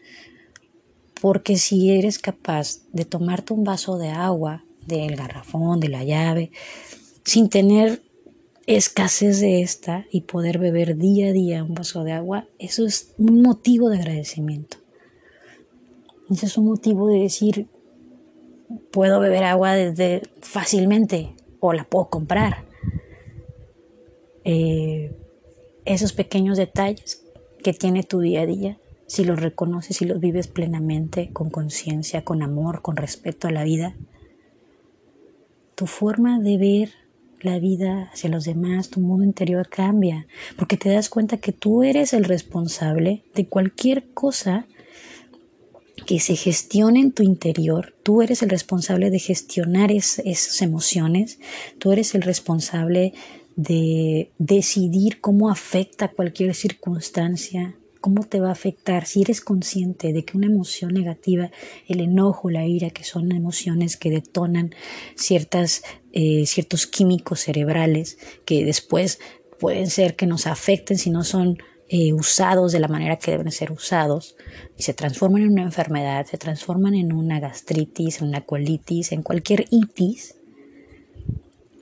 porque 1.21 1.57
si 1.57 1.91
eres 1.91 2.19
capaz 2.19 2.79
de 2.93 3.05
tomarte 3.05 3.53
un 3.53 3.65
vaso 3.65 3.99
de 3.99 4.09
agua 4.09 4.65
del 4.87 5.17
garrafón, 5.17 5.81
de 5.81 5.89
la 5.89 6.05
llave, 6.05 6.53
sin 7.25 7.51
tener 7.51 8.03
escasez 8.77 9.41
de 9.41 9.63
esta 9.63 10.07
y 10.13 10.23
poder 10.23 10.59
beber 10.59 10.97
día 10.97 11.31
a 11.31 11.33
día 11.33 11.65
un 11.65 11.75
vaso 11.75 12.05
de 12.05 12.13
agua, 12.13 12.47
eso 12.61 12.87
es 12.87 13.15
un 13.19 13.43
motivo 13.43 13.91
de 13.91 13.99
agradecimiento. 13.99 14.77
Ese 16.31 16.47
es 16.47 16.57
un 16.57 16.67
motivo 16.67 17.09
de 17.09 17.19
decir, 17.19 17.67
puedo 18.93 19.19
beber 19.19 19.43
agua 19.43 19.75
desde 19.75 20.23
fácilmente 20.41 21.35
o 21.59 21.73
la 21.73 21.83
puedo 21.83 22.11
comprar. 22.11 22.65
Eh, 24.45 25.17
esos 25.85 26.13
pequeños 26.13 26.57
detalles 26.57 27.25
que 27.65 27.73
tiene 27.73 28.05
tu 28.05 28.21
día 28.21 28.43
a 28.43 28.47
día, 28.47 28.79
si 29.09 29.25
los 29.25 29.41
reconoces 29.41 30.01
y 30.01 30.05
los 30.05 30.21
vives 30.21 30.47
plenamente, 30.47 31.31
con 31.33 31.51
conciencia, 31.51 32.23
con 32.23 32.41
amor, 32.43 32.83
con 32.83 32.97
respeto 32.97 33.49
a 33.49 33.51
la 33.51 33.65
vida, 33.65 33.97
tu 35.75 35.89
forma 35.89 36.39
de 36.39 36.57
ver 36.57 37.00
la 37.45 37.59
vida 37.59 38.11
hacia 38.13 38.31
los 38.31 38.45
demás, 38.45 38.91
tu 38.91 39.01
mundo 39.01 39.25
interior 39.25 39.69
cambia, 39.69 40.27
porque 40.57 40.77
te 40.77 40.91
das 40.91 41.09
cuenta 41.09 41.39
que 41.39 41.53
tú 41.53 41.83
eres 41.83 42.13
el 42.13 42.25
responsable 42.25 43.23
de 43.35 43.47
cualquier 43.47 44.09
cosa 44.13 44.67
que 46.07 46.19
se 46.21 46.37
gestione 46.37 47.01
en 47.01 47.13
tu 47.13 47.23
interior, 47.23 47.95
tú 48.03 48.23
eres 48.23 48.43
el 48.43 48.51
responsable 48.51 49.11
de 49.11 49.19
gestionar 49.19 49.93
esas 49.93 50.63
emociones, 50.63 51.39
tú 51.79 51.93
eres 51.93 52.15
el 52.15 52.23
responsable 52.23 53.13
de 53.57 54.31
decidir 54.39 55.21
cómo 55.21 55.51
afecta 55.51 56.09
cualquier 56.09 56.55
circunstancia, 56.55 57.75
cómo 58.01 58.25
te 58.25 58.41
va 58.41 58.49
a 58.49 58.53
afectar. 58.53 59.07
Si 59.07 59.23
eres 59.23 59.41
consciente 59.41 60.13
de 60.13 60.25
que 60.25 60.37
una 60.37 60.47
emoción 60.47 60.95
negativa, 60.95 61.51
el 61.87 62.01
enojo, 62.01 62.51
la 62.51 62.67
ira, 62.67 62.91
que 62.91 63.05
son 63.05 63.33
emociones 63.33 63.97
que 63.97 64.11
detonan 64.11 64.75
ciertas, 65.15 65.83
eh, 66.13 66.45
ciertos 66.47 66.87
químicos 66.87 67.41
cerebrales 67.41 68.19
que 68.45 68.65
después 68.65 69.21
pueden 69.59 69.89
ser 69.89 70.17
que 70.17 70.27
nos 70.27 70.47
afecten 70.47 70.99
si 70.99 71.11
no 71.11 71.23
son 71.23 71.59
eh, 71.93 72.13
usados 72.13 72.71
de 72.71 72.79
la 72.79 72.87
manera 72.87 73.17
que 73.17 73.33
deben 73.33 73.51
ser 73.51 73.73
usados 73.73 74.37
y 74.79 74.83
se 74.85 74.95
transforman 74.95 75.43
en 75.43 75.51
una 75.51 75.63
enfermedad, 75.63 76.25
se 76.25 76.39
transforman 76.39 76.95
en 76.95 77.13
una 77.13 77.41
gastritis, 77.41 78.21
en 78.21 78.29
una 78.29 78.43
colitis, 78.43 79.11
en 79.11 79.23
cualquier 79.23 79.65
itis. 79.71 80.37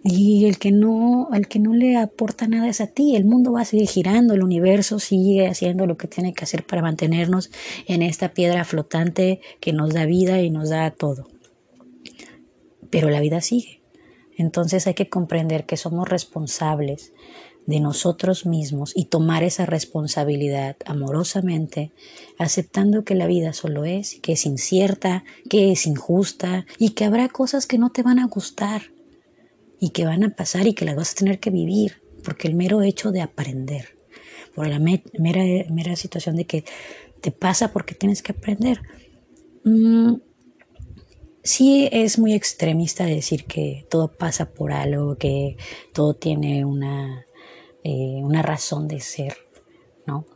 Y 0.04 0.46
el 0.46 0.56
que 0.56 0.72
no, 0.72 1.28
el 1.34 1.46
que 1.46 1.58
no 1.58 1.74
le 1.74 1.98
aporta 1.98 2.48
nada 2.48 2.70
es 2.70 2.80
a 2.80 2.86
ti. 2.86 3.16
El 3.16 3.26
mundo 3.26 3.52
va 3.52 3.60
a 3.60 3.64
seguir 3.66 3.86
girando, 3.86 4.32
el 4.32 4.42
universo 4.42 4.98
sigue 4.98 5.46
haciendo 5.46 5.84
lo 5.84 5.98
que 5.98 6.08
tiene 6.08 6.32
que 6.32 6.44
hacer 6.44 6.64
para 6.64 6.80
mantenernos 6.80 7.50
en 7.86 8.00
esta 8.00 8.32
piedra 8.32 8.64
flotante 8.64 9.40
que 9.60 9.74
nos 9.74 9.92
da 9.92 10.06
vida 10.06 10.40
y 10.40 10.48
nos 10.48 10.70
da 10.70 10.90
todo. 10.90 11.28
Pero 12.88 13.10
la 13.10 13.20
vida 13.20 13.42
sigue. 13.42 13.77
Entonces 14.38 14.86
hay 14.86 14.94
que 14.94 15.10
comprender 15.10 15.66
que 15.66 15.76
somos 15.76 16.08
responsables 16.08 17.12
de 17.66 17.80
nosotros 17.80 18.46
mismos 18.46 18.92
y 18.96 19.06
tomar 19.06 19.42
esa 19.42 19.66
responsabilidad 19.66 20.76
amorosamente, 20.86 21.92
aceptando 22.38 23.04
que 23.04 23.14
la 23.14 23.26
vida 23.26 23.52
solo 23.52 23.84
es, 23.84 24.18
que 24.22 24.32
es 24.32 24.46
incierta, 24.46 25.24
que 25.50 25.70
es 25.70 25.86
injusta 25.86 26.64
y 26.78 26.90
que 26.90 27.04
habrá 27.04 27.28
cosas 27.28 27.66
que 27.66 27.76
no 27.76 27.90
te 27.90 28.02
van 28.02 28.20
a 28.20 28.26
gustar 28.26 28.84
y 29.80 29.90
que 29.90 30.06
van 30.06 30.24
a 30.24 30.30
pasar 30.30 30.66
y 30.66 30.72
que 30.72 30.86
las 30.86 30.96
vas 30.96 31.12
a 31.12 31.16
tener 31.16 31.40
que 31.40 31.50
vivir, 31.50 32.00
porque 32.24 32.48
el 32.48 32.54
mero 32.54 32.80
hecho 32.80 33.10
de 33.10 33.20
aprender, 33.20 33.98
por 34.54 34.66
la 34.66 34.78
mera, 34.78 35.96
situación 35.96 36.36
de 36.36 36.46
que 36.46 36.64
te 37.20 37.32
pasa 37.32 37.72
porque 37.72 37.94
tienes 37.94 38.22
que 38.22 38.32
aprender. 38.32 38.80
Mm, 39.64 40.14
sí 41.48 41.88
es 41.92 42.18
muy 42.18 42.34
extremista 42.34 43.04
decir 43.04 43.44
que 43.44 43.86
todo 43.90 44.08
pasa 44.08 44.50
por 44.50 44.72
algo, 44.72 45.16
que 45.16 45.56
todo 45.92 46.14
tiene 46.14 46.64
una 46.64 47.26
eh, 47.84 48.20
una 48.22 48.42
razón 48.42 48.88
de 48.88 49.00
ser, 49.00 49.36
¿no? 50.06 50.26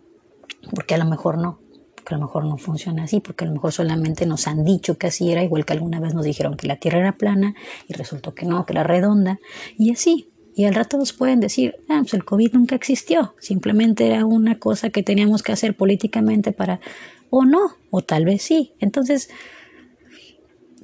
Porque 0.75 0.95
a 0.95 0.99
lo 0.99 1.05
mejor 1.05 1.39
no, 1.39 1.61
porque 1.95 2.15
a 2.15 2.19
lo 2.19 2.25
mejor 2.25 2.45
no 2.45 2.57
funciona 2.57 3.05
así, 3.05 3.21
porque 3.21 3.45
a 3.45 3.49
lo 3.49 3.53
mejor 3.53 3.73
solamente 3.73 4.27
nos 4.27 4.47
han 4.47 4.65
dicho 4.65 4.97
que 4.97 5.09
así 5.09 5.31
era, 5.31 5.43
igual 5.43 5.67
que 5.67 5.75
alguna 5.75 6.01
vez 6.01 6.15
nos 6.15 6.25
dijeron 6.25 6.57
que 6.57 6.69
la 6.69 6.77
Tierra 6.77 7.01
era 7.01 7.19
plana 7.19 7.55
y 7.89 7.95
resultó 7.95 8.35
que 8.35 8.47
no, 8.47 8.65
que 8.65 8.73
era 8.73 8.85
redonda, 8.85 9.39
y 9.77 9.91
así. 9.91 10.29
Y 10.55 10.65
al 10.65 10.75
rato 10.75 10.99
nos 10.99 11.13
pueden 11.13 11.41
decir, 11.41 11.75
ah, 11.89 11.99
pues 12.01 12.15
el 12.15 12.25
COVID 12.25 12.53
nunca 12.53 12.75
existió, 12.75 13.35
simplemente 13.39 14.07
era 14.07 14.25
una 14.25 14.59
cosa 14.59 14.91
que 14.91 15.03
teníamos 15.03 15.43
que 15.43 15.53
hacer 15.53 15.77
políticamente 15.77 16.53
para, 16.53 16.81
o 17.29 17.45
no, 17.45 17.77
o 17.91 18.03
tal 18.03 18.25
vez 18.25 18.43
sí. 18.43 18.73
Entonces, 18.79 19.31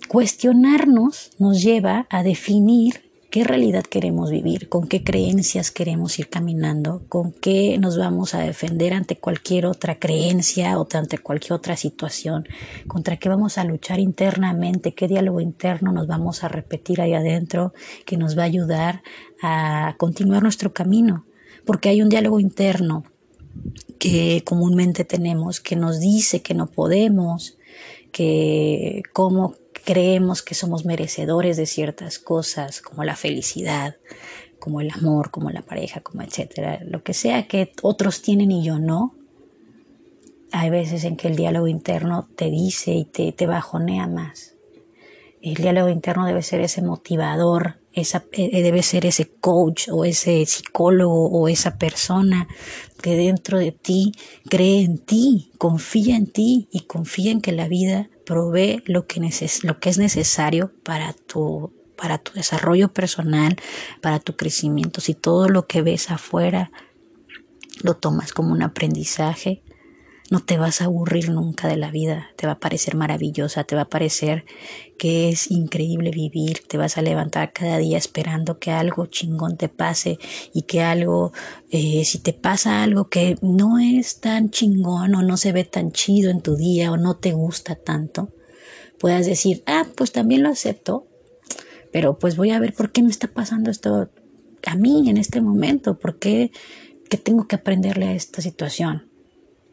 cuestionarnos 0.09 1.31
nos 1.39 1.63
lleva 1.63 2.07
a 2.11 2.23
definir 2.23 3.09
qué 3.31 3.45
realidad 3.45 3.85
queremos 3.85 4.31
vivir, 4.31 4.69
con 4.69 4.89
qué 4.89 5.05
creencias 5.05 5.71
queremos 5.71 6.19
ir 6.19 6.29
caminando, 6.29 7.03
con 7.09 7.33
qué 7.33 7.77
nos 7.79 7.99
vamos 7.99 8.35
a 8.35 8.41
defender 8.41 8.95
ante 8.95 9.19
cualquier 9.19 9.67
otra 9.67 9.99
creencia 9.99 10.79
o 10.79 10.87
ante 10.95 11.19
cualquier 11.19 11.53
otra 11.53 11.77
situación, 11.77 12.49
contra 12.87 13.19
qué 13.19 13.29
vamos 13.29 13.59
a 13.59 13.65
luchar 13.65 14.01
internamente, 14.01 14.95
qué 14.95 15.09
diálogo 15.09 15.41
interno 15.41 15.93
nos 15.93 16.07
vamos 16.07 16.43
a 16.43 16.49
repetir 16.49 17.01
ahí 17.01 17.13
adentro 17.13 17.75
que 18.07 18.17
nos 18.17 18.37
va 18.37 18.43
a 18.43 18.47
ayudar 18.47 19.03
a 19.43 19.95
continuar 19.99 20.43
nuestro 20.43 20.73
camino, 20.73 21.27
porque 21.67 21.91
hay 21.91 22.01
un 22.01 22.09
diálogo 22.09 22.41
interno 22.41 23.05
que 23.99 24.43
comúnmente 24.45 25.05
tenemos 25.05 25.61
que 25.61 25.77
nos 25.77 26.01
dice 26.01 26.41
que 26.41 26.55
no 26.55 26.67
podemos, 26.67 27.59
que 28.11 29.03
cómo 29.13 29.55
creemos 29.89 30.43
que 30.43 30.55
somos 30.55 30.85
merecedores 30.85 31.57
de 31.57 31.65
ciertas 31.65 32.19
cosas 32.19 32.83
como 32.83 33.05
la 33.05 33.17
felicidad, 33.17 33.97
como 34.59 34.83
el 34.83 34.91
amor, 34.91 35.31
como 35.31 35.49
la 35.49 35.63
pareja, 35.63 36.03
como 36.03 36.21
etcétera, 36.21 36.81
lo 36.85 37.03
que 37.03 37.15
sea 37.15 37.49
que 37.49 37.73
otros 37.81 38.21
tienen 38.21 38.53
y 38.53 38.63
yo 38.63 38.79
no. 38.79 39.15
Hay 40.53 40.69
veces 40.69 41.05
en 41.05 41.17
que 41.17 41.29
el 41.29 41.37
diálogo 41.37 41.69
interno 41.69 42.29
te 42.37 42.51
dice 42.51 42.93
y 42.93 43.07
te, 43.07 43.33
te 43.33 43.47
bajonea 43.47 44.07
más. 44.07 44.57
El 45.41 45.55
diálogo 45.55 45.89
interno 45.89 46.27
debe 46.27 46.43
ser 46.43 46.61
ese 46.61 46.83
motivador, 46.83 47.79
esa, 47.95 48.27
eh, 48.33 48.63
debe 48.63 48.83
ser 48.83 49.07
ese 49.07 49.31
coach 49.41 49.89
o 49.91 50.05
ese 50.05 50.45
psicólogo 50.45 51.31
o 51.31 51.49
esa 51.49 51.79
persona 51.79 52.47
que 53.01 53.17
dentro 53.17 53.59
de 53.59 53.73
ti 53.73 54.13
cree 54.51 54.83
en 54.83 54.99
ti, 54.99 55.51
confía 55.57 56.15
en 56.15 56.27
ti 56.27 56.69
y 56.71 56.81
confía 56.81 57.31
en 57.31 57.41
que 57.41 57.53
la 57.53 57.69
vida 57.69 58.11
provee 58.29 58.83
lo 58.85 59.07
que, 59.07 59.21
lo 59.63 59.81
que 59.81 59.89
es 59.89 59.97
necesario 59.97 60.71
para 60.83 61.15
tu, 61.15 61.73
para 61.97 62.19
tu 62.19 62.33
desarrollo 62.35 62.93
personal, 62.93 63.57
para 64.03 64.21
tu 64.21 64.37
crecimiento. 64.37 65.01
Si 65.01 65.15
todo 65.15 65.49
lo 65.49 65.67
que 65.67 65.81
ves 65.81 66.11
afuera 66.11 66.71
lo 67.83 67.95
tomas 67.95 68.35
como 68.35 68.53
un 68.53 68.63
aprendizaje, 68.63 69.63
no 70.31 70.41
te 70.41 70.59
vas 70.59 70.81
a 70.81 70.85
aburrir 70.85 71.31
nunca 71.31 71.69
de 71.69 71.77
la 71.77 71.91
vida, 71.91 72.31
te 72.37 72.47
va 72.47 72.55
a 72.55 72.61
parecer 72.61 72.95
maravillosa, 72.95 73.65
te 73.65 73.75
va 73.75 73.83
a 73.83 73.89
parecer 73.89 74.45
que 74.99 75.31
es 75.31 75.51
increíble 75.51 76.11
vivir, 76.11 76.63
te 76.67 76.77
vas 76.77 76.99
a 76.99 77.03
levantar 77.03 77.53
cada 77.53 77.79
día 77.79 77.97
esperando 77.97 78.59
que 78.59 78.71
algo 78.71 79.07
chingón 79.07 79.57
te 79.57 79.69
pase 79.69 80.19
y 80.53 80.63
que 80.63 80.83
algo, 80.83 81.33
eh, 81.71 82.05
si 82.05 82.19
te 82.19 82.35
pasa 82.35 82.83
algo 82.83 83.09
que 83.09 83.37
no 83.41 83.79
es 83.79 84.21
tan 84.21 84.51
chingón 84.51 85.15
o 85.15 85.23
no 85.23 85.37
se 85.39 85.53
ve 85.53 85.65
tan 85.65 85.93
chido 85.93 86.31
en 86.31 86.43
tu 86.43 86.57
día 86.57 86.93
o 86.93 86.99
no 86.99 87.17
te 87.17 87.33
gusta 87.33 87.75
tanto, 87.77 88.29
puedas 88.99 89.25
decir, 89.25 89.63
ah, 89.67 89.87
pues 89.97 90.13
también 90.13 90.43
lo 90.43 90.51
acepto, 90.51 91.07
pero 91.91 92.19
pues 92.19 92.37
voy 92.37 92.51
a 92.51 92.61
ver 92.61 92.75
por 92.75 92.93
qué 92.93 93.03
me 93.03 93.11
está 93.11 93.29
pasando 93.29 93.71
esto 93.71 94.11
a 94.67 94.75
mí 94.75 95.09
en 95.09 95.17
este 95.17 95.41
momento, 95.41 95.99
por 95.99 96.19
qué, 96.19 96.51
qué 97.09 97.17
tengo 97.17 97.47
que 97.47 97.57
aprenderle 97.57 98.09
a 98.09 98.15
esta 98.15 98.43
situación. 98.43 99.08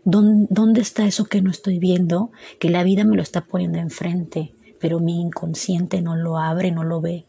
¿Dónde 0.05 0.81
está 0.81 1.07
eso 1.07 1.25
que 1.25 1.41
no 1.41 1.49
estoy 1.49 1.79
viendo? 1.79 2.31
Que 2.59 2.69
la 2.69 2.83
vida 2.83 3.03
me 3.03 3.15
lo 3.15 3.23
está 3.23 3.41
poniendo 3.41 3.79
enfrente, 3.79 4.53
pero 4.79 4.99
mi 4.99 5.19
inconsciente 5.19 6.03
no 6.03 6.15
lo 6.15 6.37
abre, 6.37 6.71
no 6.71 6.83
lo 6.83 7.01
ve. 7.01 7.25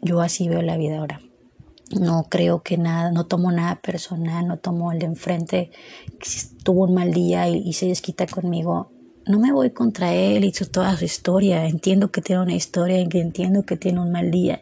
Yo 0.00 0.20
así 0.20 0.48
veo 0.48 0.62
la 0.62 0.76
vida 0.76 0.98
ahora. 0.98 1.20
No 1.90 2.26
creo 2.30 2.62
que 2.62 2.78
nada, 2.78 3.10
no 3.10 3.26
tomo 3.26 3.50
nada 3.50 3.80
personal, 3.80 4.46
no 4.46 4.58
tomo 4.58 4.92
el 4.92 5.00
de 5.00 5.06
enfrente, 5.06 5.70
si 6.20 6.54
tuvo 6.58 6.84
un 6.84 6.94
mal 6.94 7.12
día 7.12 7.48
y, 7.48 7.58
y 7.58 7.72
se 7.72 7.86
desquita 7.86 8.28
conmigo. 8.28 8.92
No 9.26 9.40
me 9.40 9.52
voy 9.52 9.70
contra 9.70 10.14
él 10.14 10.44
y 10.44 10.52
toda 10.52 10.96
su 10.96 11.04
historia. 11.04 11.66
Entiendo 11.66 12.12
que 12.12 12.22
tiene 12.22 12.42
una 12.42 12.54
historia 12.54 13.00
entiendo 13.00 13.64
que 13.64 13.76
tiene 13.76 14.00
un 14.00 14.12
mal 14.12 14.30
día. 14.30 14.60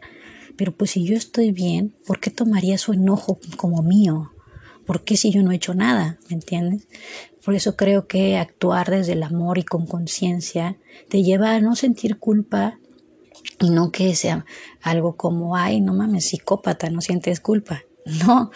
Pero 0.57 0.71
pues 0.71 0.91
si 0.91 1.03
yo 1.03 1.15
estoy 1.15 1.51
bien, 1.51 1.93
¿por 2.07 2.19
qué 2.19 2.31
tomaría 2.31 2.79
su 2.79 2.93
enojo 2.93 3.37
como 3.57 3.83
mío? 3.83 4.31
¿Por 4.85 5.03
qué 5.03 5.17
si 5.17 5.31
yo 5.31 5.41
no 5.41 5.51
he 5.51 5.55
hecho 5.55 5.73
nada? 5.73 6.19
¿Me 6.29 6.35
entiendes? 6.35 6.87
Por 7.43 7.55
eso 7.55 7.75
creo 7.75 8.07
que 8.07 8.37
actuar 8.37 8.89
desde 8.89 9.13
el 9.13 9.23
amor 9.23 9.57
y 9.57 9.63
con 9.63 9.85
conciencia 9.85 10.77
te 11.09 11.23
lleva 11.23 11.55
a 11.55 11.59
no 11.59 11.75
sentir 11.75 12.17
culpa 12.17 12.79
y 13.59 13.69
no 13.69 13.91
que 13.91 14.15
sea 14.15 14.45
algo 14.81 15.15
como, 15.15 15.55
ay, 15.55 15.81
no 15.81 15.93
mames, 15.93 16.25
psicópata, 16.25 16.89
no 16.89 17.01
sientes 17.01 17.39
culpa. 17.39 17.83
No, 18.27 18.51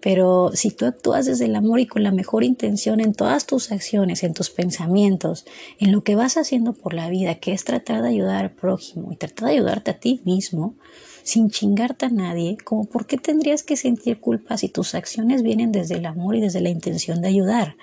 pero 0.00 0.52
si 0.54 0.70
tú 0.70 0.86
actúas 0.86 1.26
desde 1.26 1.44
el 1.44 1.56
amor 1.56 1.78
y 1.78 1.86
con 1.86 2.02
la 2.02 2.10
mejor 2.10 2.42
intención 2.42 3.00
en 3.00 3.12
todas 3.12 3.44
tus 3.44 3.70
acciones, 3.70 4.22
en 4.22 4.32
tus 4.32 4.48
pensamientos, 4.48 5.44
en 5.78 5.92
lo 5.92 6.02
que 6.02 6.16
vas 6.16 6.38
haciendo 6.38 6.72
por 6.72 6.94
la 6.94 7.10
vida, 7.10 7.34
que 7.34 7.52
es 7.52 7.64
tratar 7.64 8.00
de 8.00 8.08
ayudar 8.08 8.44
al 8.44 8.52
prójimo 8.52 9.12
y 9.12 9.16
tratar 9.16 9.48
de 9.48 9.56
ayudarte 9.56 9.90
a 9.90 10.00
ti 10.00 10.22
mismo, 10.24 10.76
sin 11.24 11.50
chingarte 11.50 12.06
a 12.06 12.10
nadie, 12.10 12.56
como 12.62 12.84
por 12.84 13.06
qué 13.06 13.16
tendrías 13.16 13.64
que 13.64 13.76
sentir 13.76 14.20
culpa 14.20 14.56
si 14.56 14.68
tus 14.68 14.94
acciones 14.94 15.42
vienen 15.42 15.72
desde 15.72 15.96
el 15.96 16.06
amor 16.06 16.36
y 16.36 16.40
desde 16.40 16.60
la 16.60 16.68
intención 16.68 17.20
de 17.22 17.28
ayudar. 17.28 17.76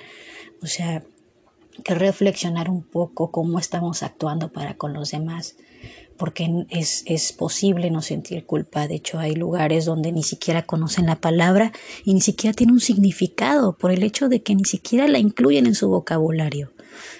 O 0.61 0.67
sea, 0.67 1.03
que 1.83 1.95
reflexionar 1.95 2.69
un 2.69 2.83
poco 2.83 3.31
cómo 3.31 3.59
estamos 3.59 4.03
actuando 4.03 4.51
para 4.53 4.75
con 4.75 4.93
los 4.93 5.11
demás 5.11 5.55
porque 6.21 6.67
es, 6.69 7.01
es 7.07 7.33
posible 7.33 7.89
no 7.89 8.03
sentir 8.03 8.45
culpa. 8.45 8.87
De 8.87 8.93
hecho, 8.93 9.17
hay 9.17 9.33
lugares 9.33 9.85
donde 9.85 10.11
ni 10.11 10.21
siquiera 10.21 10.67
conocen 10.67 11.07
la 11.07 11.19
palabra 11.19 11.71
y 12.05 12.13
ni 12.13 12.21
siquiera 12.21 12.53
tiene 12.53 12.73
un 12.73 12.79
significado 12.79 13.75
por 13.75 13.89
el 13.89 14.03
hecho 14.03 14.29
de 14.29 14.43
que 14.43 14.53
ni 14.53 14.65
siquiera 14.65 15.07
la 15.07 15.17
incluyen 15.17 15.65
en 15.65 15.73
su 15.73 15.89
vocabulario. 15.89 16.73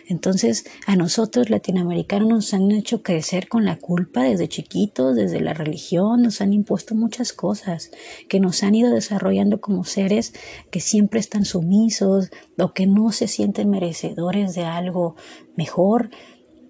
Entonces, 0.08 0.66
a 0.86 0.96
nosotros 0.96 1.50
latinoamericanos 1.50 2.30
nos 2.30 2.54
han 2.54 2.70
hecho 2.70 3.02
crecer 3.02 3.48
con 3.48 3.66
la 3.66 3.80
culpa 3.80 4.22
desde 4.22 4.48
chiquitos, 4.48 5.16
desde 5.16 5.42
la 5.42 5.56
religión, 5.56 6.22
nos 6.22 6.40
han 6.40 6.54
impuesto 6.54 6.94
muchas 6.94 7.34
cosas 7.34 7.90
que 8.30 8.40
nos 8.40 8.62
han 8.62 8.76
ido 8.76 8.94
desarrollando 8.94 9.62
como 9.62 9.84
seres 9.84 10.32
que 10.70 10.80
siempre 10.80 11.20
están 11.20 11.46
sumisos 11.46 12.30
o 12.60 12.74
que 12.74 12.86
no 12.86 13.12
se 13.12 13.28
sienten 13.28 13.72
merecedores 13.72 14.54
de 14.54 14.66
algo 14.66 15.16
mejor 15.56 16.12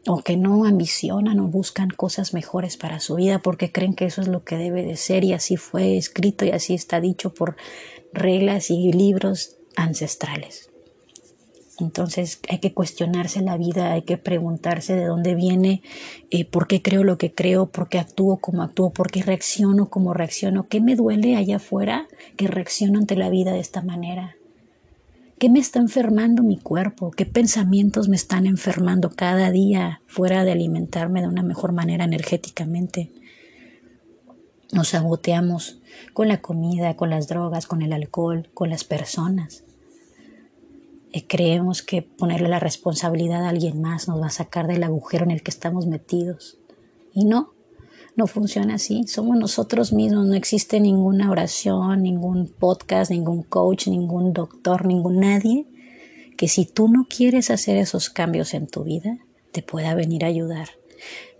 o 0.07 0.23
que 0.23 0.35
no 0.35 0.65
ambicionan 0.65 1.39
o 1.39 1.47
buscan 1.47 1.89
cosas 1.89 2.33
mejores 2.33 2.77
para 2.77 2.99
su 2.99 3.15
vida 3.15 3.39
porque 3.39 3.71
creen 3.71 3.93
que 3.93 4.05
eso 4.05 4.21
es 4.21 4.27
lo 4.27 4.43
que 4.43 4.57
debe 4.57 4.83
de 4.83 4.97
ser 4.97 5.23
y 5.23 5.33
así 5.33 5.57
fue 5.57 5.97
escrito 5.97 6.45
y 6.45 6.51
así 6.51 6.73
está 6.73 6.99
dicho 6.99 7.33
por 7.33 7.55
reglas 8.13 8.71
y 8.71 8.91
libros 8.91 9.57
ancestrales. 9.75 10.69
Entonces 11.79 12.39
hay 12.49 12.59
que 12.59 12.73
cuestionarse 12.73 13.41
la 13.41 13.57
vida, 13.57 13.93
hay 13.93 14.03
que 14.03 14.17
preguntarse 14.17 14.95
de 14.95 15.05
dónde 15.05 15.35
viene, 15.35 15.81
eh, 16.29 16.45
por 16.45 16.67
qué 16.67 16.81
creo 16.81 17.03
lo 17.03 17.17
que 17.17 17.33
creo, 17.33 17.67
por 17.67 17.89
qué 17.89 17.97
actúo 17.97 18.37
como 18.37 18.61
actúo, 18.61 18.91
por 18.91 19.09
qué 19.09 19.23
reacciono 19.23 19.89
como 19.89 20.13
reacciono, 20.13 20.67
qué 20.67 20.81
me 20.81 20.95
duele 20.95 21.35
allá 21.35 21.55
afuera 21.55 22.07
que 22.37 22.47
reacciono 22.47 22.99
ante 22.99 23.15
la 23.15 23.29
vida 23.29 23.53
de 23.53 23.59
esta 23.59 23.81
manera. 23.81 24.35
¿Qué 25.41 25.49
me 25.49 25.57
está 25.57 25.79
enfermando 25.79 26.43
mi 26.43 26.59
cuerpo? 26.59 27.09
¿Qué 27.09 27.25
pensamientos 27.25 28.07
me 28.09 28.15
están 28.15 28.45
enfermando 28.45 29.09
cada 29.09 29.49
día 29.49 30.03
fuera 30.05 30.45
de 30.45 30.51
alimentarme 30.51 31.19
de 31.19 31.27
una 31.27 31.41
mejor 31.41 31.71
manera 31.71 32.03
energéticamente? 32.03 33.11
Nos 34.71 34.89
saboteamos 34.89 35.79
con 36.13 36.27
la 36.27 36.41
comida, 36.41 36.95
con 36.95 37.09
las 37.09 37.27
drogas, 37.27 37.65
con 37.65 37.81
el 37.81 37.91
alcohol, 37.91 38.51
con 38.53 38.69
las 38.69 38.83
personas. 38.83 39.63
Y 41.11 41.21
creemos 41.21 41.81
que 41.81 42.03
ponerle 42.03 42.47
la 42.47 42.59
responsabilidad 42.59 43.43
a 43.43 43.49
alguien 43.49 43.81
más 43.81 44.07
nos 44.07 44.21
va 44.21 44.27
a 44.27 44.29
sacar 44.29 44.67
del 44.67 44.83
agujero 44.83 45.23
en 45.23 45.31
el 45.31 45.41
que 45.41 45.49
estamos 45.49 45.87
metidos. 45.87 46.59
Y 47.15 47.25
no, 47.25 47.51
no 48.15 48.27
funciona 48.27 48.75
así. 48.75 49.05
Somos 49.07 49.37
nosotros 49.37 49.93
mismos. 49.93 50.27
No 50.27 50.35
existe 50.35 50.79
ninguna 50.79 51.31
oración, 51.31 52.03
ningún 52.03 52.47
podcast, 52.47 53.11
ningún 53.11 53.43
coach, 53.43 53.87
ningún 53.87 54.33
doctor, 54.33 54.85
ningún 54.85 55.19
nadie 55.19 55.67
que 56.37 56.47
si 56.47 56.65
tú 56.65 56.87
no 56.87 57.05
quieres 57.07 57.51
hacer 57.51 57.77
esos 57.77 58.09
cambios 58.09 58.55
en 58.55 58.65
tu 58.65 58.83
vida, 58.83 59.19
te 59.51 59.61
pueda 59.61 59.93
venir 59.93 60.25
a 60.25 60.29
ayudar. 60.29 60.69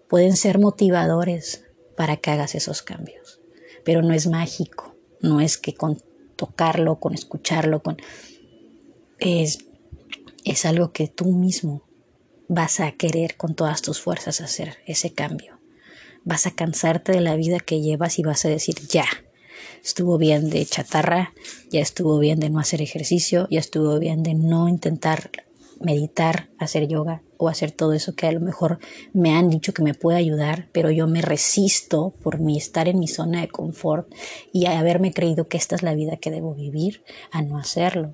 Pueden 0.08 0.38
ser 0.38 0.60
motivadores 0.60 1.64
para 1.98 2.18
que 2.18 2.30
hagas 2.30 2.54
esos 2.54 2.84
cambios, 2.84 3.40
pero 3.84 4.04
no 4.04 4.14
es 4.14 4.28
mágico. 4.28 4.96
No 5.20 5.42
es 5.42 5.58
que 5.58 5.74
con 5.74 5.98
tocarlo, 6.36 7.00
con 7.00 7.16
escucharlo, 7.16 7.82
con 7.82 7.98
es, 9.18 9.66
es 10.44 10.66
algo 10.66 10.92
que 10.92 11.08
tú 11.08 11.32
mismo 11.32 11.82
vas 12.48 12.80
a 12.80 12.92
querer 12.92 13.38
con 13.38 13.56
todas 13.56 13.82
tus 13.82 14.02
fuerzas 14.02 14.40
hacer 14.40 14.78
ese 14.86 15.14
cambio 15.14 15.51
vas 16.24 16.46
a 16.48 16.52
cansarte 16.52 17.12
de 17.12 17.22
la 17.22 17.36
vida 17.36 17.60
que 17.60 17.82
llevas 17.82 18.20
y 18.20 18.24
vas 18.24 18.46
a 18.46 18.50
decir, 18.50 18.76
ya, 18.88 19.06
estuvo 19.84 20.18
bien 20.18 20.50
de 20.50 20.66
chatarra, 20.66 21.34
ya 21.70 21.82
estuvo 21.82 22.20
bien 22.20 22.40
de 22.40 22.50
no 22.50 22.60
hacer 22.60 22.82
ejercicio, 22.82 23.48
ya 23.50 23.60
estuvo 23.60 23.98
bien 24.00 24.24
de 24.24 24.34
no 24.34 24.68
intentar 24.68 25.32
meditar, 25.80 26.50
hacer 26.60 26.88
yoga 26.88 27.24
o 27.38 27.50
hacer 27.50 27.72
todo 27.72 27.94
eso 27.94 28.14
que 28.14 28.28
a 28.28 28.32
lo 28.32 28.40
mejor 28.40 28.80
me 29.14 29.34
han 29.34 29.50
dicho 29.50 29.74
que 29.74 29.82
me 29.82 29.94
puede 29.94 30.18
ayudar, 30.18 30.68
pero 30.72 30.92
yo 30.92 31.08
me 31.08 31.22
resisto 31.22 32.14
por 32.22 32.40
mi 32.40 32.58
estar 32.58 32.88
en 32.88 33.00
mi 33.00 33.08
zona 33.08 33.42
de 33.42 33.48
confort 33.48 34.08
y 34.54 34.68
haberme 34.68 35.12
creído 35.12 35.48
que 35.48 35.58
esta 35.58 35.76
es 35.76 35.82
la 35.82 35.96
vida 35.96 36.18
que 36.18 36.32
debo 36.32 36.54
vivir 36.54 37.04
a 37.32 37.42
no 37.42 37.58
hacerlo. 37.58 38.14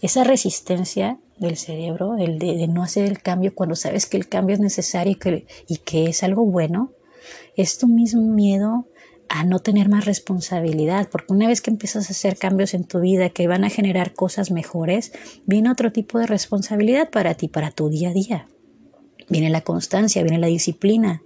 Esa 0.00 0.24
resistencia 0.24 1.20
del 1.38 1.56
cerebro, 1.56 2.16
el 2.18 2.38
de, 2.38 2.66
no 2.66 2.82
hacer 2.82 3.04
el 3.04 3.22
cambio 3.22 3.54
cuando 3.54 3.76
sabes 3.76 4.06
que 4.06 4.16
el 4.16 4.28
cambio 4.28 4.54
es 4.54 4.60
necesario 4.60 5.16
y 5.68 5.76
que 5.78 6.06
es 6.06 6.24
algo 6.24 6.44
bueno, 6.44 6.90
es 7.56 7.78
tu 7.78 7.88
mismo 7.88 8.22
miedo 8.22 8.88
a 9.28 9.44
no 9.44 9.60
tener 9.60 9.88
más 9.88 10.04
responsabilidad, 10.04 11.08
porque 11.10 11.32
una 11.32 11.48
vez 11.48 11.62
que 11.62 11.70
empiezas 11.70 12.08
a 12.08 12.12
hacer 12.12 12.36
cambios 12.36 12.74
en 12.74 12.84
tu 12.84 13.00
vida 13.00 13.30
que 13.30 13.48
van 13.48 13.64
a 13.64 13.70
generar 13.70 14.12
cosas 14.12 14.50
mejores, 14.50 15.12
viene 15.46 15.70
otro 15.70 15.90
tipo 15.90 16.18
de 16.18 16.26
responsabilidad 16.26 17.08
para 17.08 17.34
ti, 17.34 17.48
para 17.48 17.70
tu 17.70 17.88
día 17.88 18.10
a 18.10 18.12
día. 18.12 18.48
Viene 19.30 19.48
la 19.48 19.62
constancia, 19.62 20.22
viene 20.22 20.38
la 20.38 20.48
disciplina, 20.48 21.22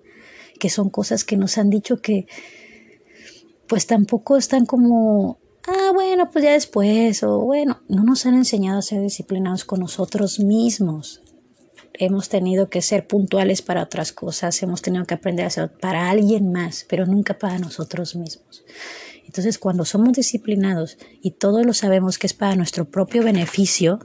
que 0.60 0.70
son 0.70 0.88
cosas 0.88 1.24
que 1.24 1.36
nos 1.36 1.58
han 1.58 1.68
dicho 1.68 2.00
que 2.00 2.26
pues 3.66 3.88
tampoco 3.88 4.36
están 4.36 4.66
como, 4.66 5.38
ah, 5.66 5.90
bueno, 5.92 6.30
pues 6.30 6.44
ya 6.44 6.52
después, 6.52 7.24
o 7.24 7.40
bueno, 7.40 7.80
no 7.88 8.04
nos 8.04 8.24
han 8.24 8.34
enseñado 8.34 8.78
a 8.78 8.82
ser 8.82 9.02
disciplinados 9.02 9.64
con 9.64 9.80
nosotros 9.80 10.38
mismos 10.38 11.22
hemos 11.98 12.28
tenido 12.28 12.68
que 12.68 12.82
ser 12.82 13.06
puntuales 13.06 13.62
para 13.62 13.82
otras 13.82 14.12
cosas, 14.12 14.62
hemos 14.62 14.82
tenido 14.82 15.04
que 15.04 15.14
aprender 15.14 15.46
a 15.46 15.50
ser 15.50 15.70
para 15.70 16.10
alguien 16.10 16.52
más, 16.52 16.86
pero 16.88 17.06
nunca 17.06 17.38
para 17.38 17.58
nosotros 17.58 18.16
mismos. 18.16 18.64
Entonces, 19.26 19.58
cuando 19.58 19.84
somos 19.84 20.12
disciplinados 20.12 20.98
y 21.20 21.32
todos 21.32 21.66
lo 21.66 21.74
sabemos 21.74 22.18
que 22.18 22.26
es 22.26 22.34
para 22.34 22.56
nuestro 22.56 22.84
propio 22.86 23.22
beneficio, 23.22 23.98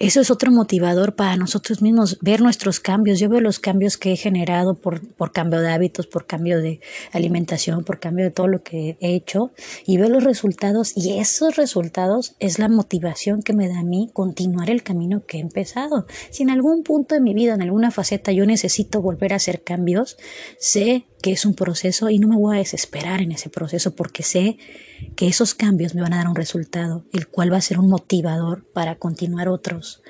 eso 0.00 0.22
es 0.22 0.30
otro 0.30 0.50
motivador 0.50 1.14
para 1.14 1.36
nosotros 1.36 1.82
mismos, 1.82 2.18
ver 2.22 2.40
nuestros 2.40 2.80
cambios. 2.80 3.20
Yo 3.20 3.28
veo 3.28 3.42
los 3.42 3.58
cambios 3.58 3.98
que 3.98 4.12
he 4.12 4.16
generado 4.16 4.74
por, 4.74 5.06
por 5.14 5.30
cambio 5.30 5.60
de 5.60 5.70
hábitos, 5.70 6.06
por 6.06 6.26
cambio 6.26 6.58
de 6.58 6.80
alimentación, 7.12 7.84
por 7.84 8.00
cambio 8.00 8.24
de 8.24 8.30
todo 8.30 8.48
lo 8.48 8.62
que 8.62 8.96
he 8.98 9.14
hecho 9.14 9.50
y 9.84 9.98
veo 9.98 10.08
los 10.08 10.24
resultados 10.24 10.96
y 10.96 11.18
esos 11.18 11.56
resultados 11.56 12.34
es 12.38 12.58
la 12.58 12.70
motivación 12.70 13.42
que 13.42 13.52
me 13.52 13.68
da 13.68 13.80
a 13.80 13.84
mí 13.84 14.08
continuar 14.14 14.70
el 14.70 14.82
camino 14.82 15.26
que 15.26 15.36
he 15.36 15.40
empezado. 15.40 16.06
Si 16.30 16.44
en 16.44 16.50
algún 16.50 16.82
punto 16.82 17.14
de 17.14 17.20
mi 17.20 17.34
vida, 17.34 17.52
en 17.52 17.60
alguna 17.60 17.90
faceta, 17.90 18.32
yo 18.32 18.46
necesito 18.46 19.02
volver 19.02 19.34
a 19.34 19.36
hacer 19.36 19.62
cambios, 19.62 20.16
sé 20.58 21.04
que 21.20 21.32
es 21.32 21.44
un 21.44 21.54
proceso 21.54 22.10
y 22.10 22.18
no 22.18 22.28
me 22.28 22.36
voy 22.36 22.56
a 22.56 22.58
desesperar 22.58 23.20
en 23.20 23.32
ese 23.32 23.50
proceso 23.50 23.94
porque 23.94 24.22
sé 24.22 24.58
que 25.16 25.28
esos 25.28 25.54
cambios 25.54 25.94
me 25.94 26.02
van 26.02 26.12
a 26.12 26.18
dar 26.18 26.28
un 26.28 26.34
resultado, 26.34 27.04
el 27.12 27.28
cual 27.28 27.52
va 27.52 27.58
a 27.58 27.62
ser 27.62 27.78
un 27.78 27.88
motivador 27.88 28.64
para 28.72 28.96
continuar 28.96 29.48
otros. 29.48 30.02